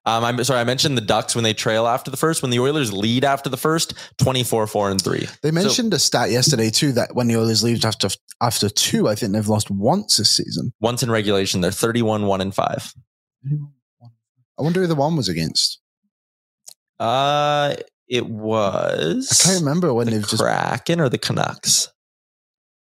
[0.08, 2.42] Um, I'm sorry, I mentioned the Ducks when they trail after the first.
[2.42, 5.28] When the Oilers lead after the first, 24, 4, and 3.
[5.44, 8.08] They So- mentioned a stat yesterday too that when the Oilers leave after
[8.42, 10.72] after two, I think they've lost once this season.
[10.80, 12.94] once in regulation, they're 31, 1, and 5.
[14.58, 15.80] I wonder who the one was against.
[17.00, 17.76] Uh,
[18.08, 19.30] it was.
[19.32, 20.42] I can't remember when the they've just.
[20.42, 21.90] Kraken or the Canucks.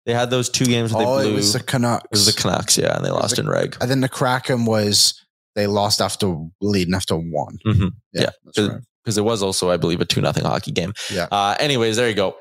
[0.07, 1.31] They had those two games where they Oh, blew.
[1.31, 2.05] it was the Canucks.
[2.05, 3.77] It was the Canucks, yeah, and they lost the- in reg.
[3.81, 5.15] I think the Kraken was
[5.55, 7.59] they lost after leading after one.
[7.67, 7.91] Mhm.
[8.13, 8.81] Yeah, right.
[9.05, 10.93] because it was also, I believe, a two nothing hockey game.
[11.13, 11.29] Yeah.
[11.31, 12.37] Uh, anyways, there you go.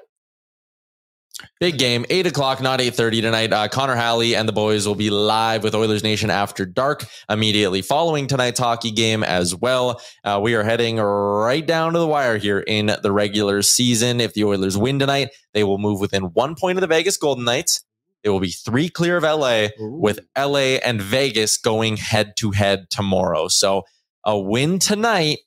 [1.59, 3.51] Big game, eight o'clock, not eight thirty tonight.
[3.51, 7.81] Uh, Connor Halley and the boys will be live with Oilers Nation after dark immediately
[7.81, 9.99] following tonight's hockey game as well.
[10.23, 14.21] Uh, we are heading right down to the wire here in the regular season.
[14.21, 17.45] If the Oilers win tonight, they will move within one point of the Vegas Golden
[17.45, 17.83] Knights.
[18.23, 22.89] It will be three clear of LA with LA and Vegas going head to head
[22.89, 23.47] tomorrow.
[23.47, 23.83] So
[24.25, 25.39] a win tonight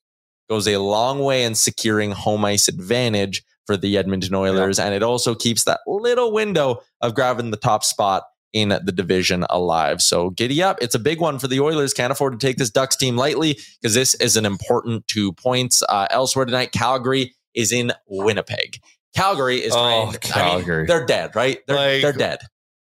[0.50, 4.78] goes a long way in securing home ice advantage for the Edmonton Oilers.
[4.78, 8.22] And it also keeps that little window of grabbing the top spot
[8.52, 10.00] in the division alive.
[10.00, 10.78] So giddy up.
[10.80, 11.92] It's a big one for the Oilers.
[11.92, 15.82] Can't afford to take this Ducks team lightly because this is an important two points.
[15.88, 18.78] Uh, elsewhere tonight, Calgary is in Winnipeg.
[19.16, 20.02] Calgary is Oh, trying.
[20.02, 20.86] I mean, Calgary.
[20.86, 21.58] they're dead, right?
[21.66, 22.38] They're, Like- they're dead.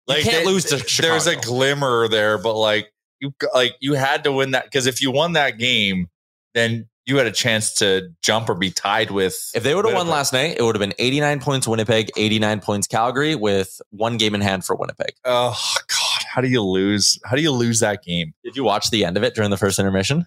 [0.08, 1.12] You can't they- lose to Chicago.
[1.12, 5.00] There's a glimmer there, but like you, like you had to win that because if
[5.00, 6.08] you won that game,
[6.54, 9.36] then you had a chance to jump or be tied with.
[9.54, 12.60] If they would have won last night, it would have been 89 points Winnipeg, 89
[12.60, 15.14] points Calgary, with one game in hand for Winnipeg.
[15.24, 17.18] Oh God, how do you lose?
[17.24, 18.32] How do you lose that game?
[18.42, 20.26] Did you watch the end of it during the first intermission?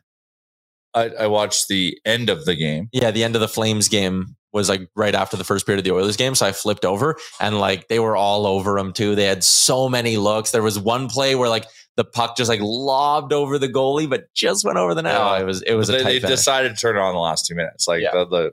[0.93, 2.89] I, I watched the end of the game.
[2.91, 5.85] Yeah, the end of the Flames game was like right after the first period of
[5.85, 6.35] the Oilers game.
[6.35, 9.15] So I flipped over and like they were all over them too.
[9.15, 10.51] They had so many looks.
[10.51, 14.25] There was one play where like the puck just like lobbed over the goalie, but
[14.33, 15.13] just went over the net.
[15.13, 15.31] Yeah.
[15.31, 17.19] Oh, it was it was they, a tight they decided to turn it on the
[17.19, 17.87] last two minutes.
[17.87, 18.11] Like Yeah.
[18.13, 18.51] the, the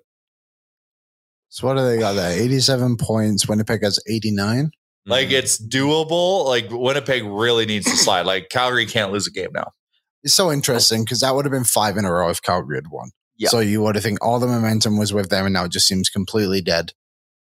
[1.48, 2.30] So what do they got there?
[2.40, 3.48] 87 points.
[3.48, 4.70] Winnipeg has 89.
[5.06, 5.32] like Mhm.
[5.32, 6.46] it's doable.
[6.46, 8.22] Like Winnipeg really needs to slide.
[8.26, 9.72] Like Calgary can't lose a game now.
[10.22, 12.86] It's so interesting because that would have been five in a row if Calgary had
[12.90, 13.10] won.
[13.36, 13.48] Yeah.
[13.48, 15.86] So you would have think all the momentum was with them and now it just
[15.88, 16.92] seems completely dead.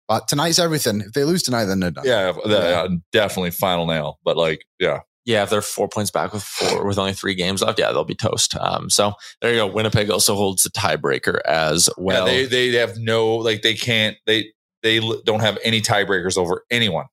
[0.07, 1.01] But tonight's everything.
[1.01, 2.03] If they lose tonight, then they're done.
[2.05, 4.19] Yeah, the- uh, definitely final nail.
[4.23, 7.61] But like, yeah, yeah, if they're four points back with four with only three games
[7.61, 8.55] left, yeah, they'll be toast.
[8.59, 9.67] Um, so there you go.
[9.67, 12.27] Winnipeg also holds the tiebreaker as well.
[12.27, 14.51] yeah, they they have no like they can't they
[14.83, 17.05] they don't have any tiebreakers over anyone.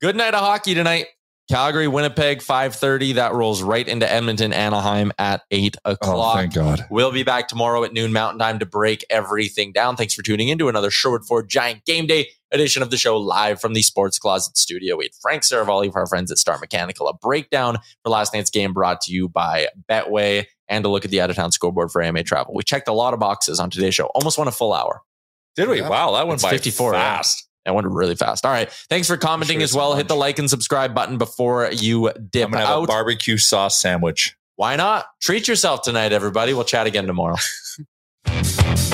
[0.00, 1.06] Good night of hockey tonight.
[1.50, 3.16] Calgary, Winnipeg, 5:30.
[3.16, 6.46] That rolls right into Edmonton, Anaheim at 8 o'clock.
[6.50, 6.86] Oh, God.
[6.90, 9.96] We'll be back tomorrow at noon Mountain Time to break everything down.
[9.96, 13.18] Thanks for tuning in to another Sherwood Ford Giant Game Day edition of the show
[13.18, 14.96] live from the Sports Closet studio.
[14.96, 17.08] We had Frank Seravalli of our friends at Star Mechanical.
[17.08, 21.10] A breakdown for last night's game brought to you by Betway and a look at
[21.10, 22.54] the out of town scoreboard for AMA Travel.
[22.54, 24.06] We checked a lot of boxes on today's show.
[24.14, 25.02] Almost won a full hour.
[25.56, 25.80] Did we?
[25.80, 25.90] Yeah.
[25.90, 27.22] Wow, that went It's by 54, yeah.
[27.66, 28.44] I went really fast.
[28.44, 28.70] All right.
[28.90, 29.88] Thanks for commenting Sure as well.
[29.90, 29.98] lunch.
[29.98, 32.88] Hit the like and subscribe button before you dip I'm gonna have a out.
[32.88, 34.36] barbecue sauce sandwich.
[34.56, 35.06] Why not?
[35.20, 36.52] Treat yourself tonight, everybody.
[36.54, 37.36] We'll chat again tomorrow.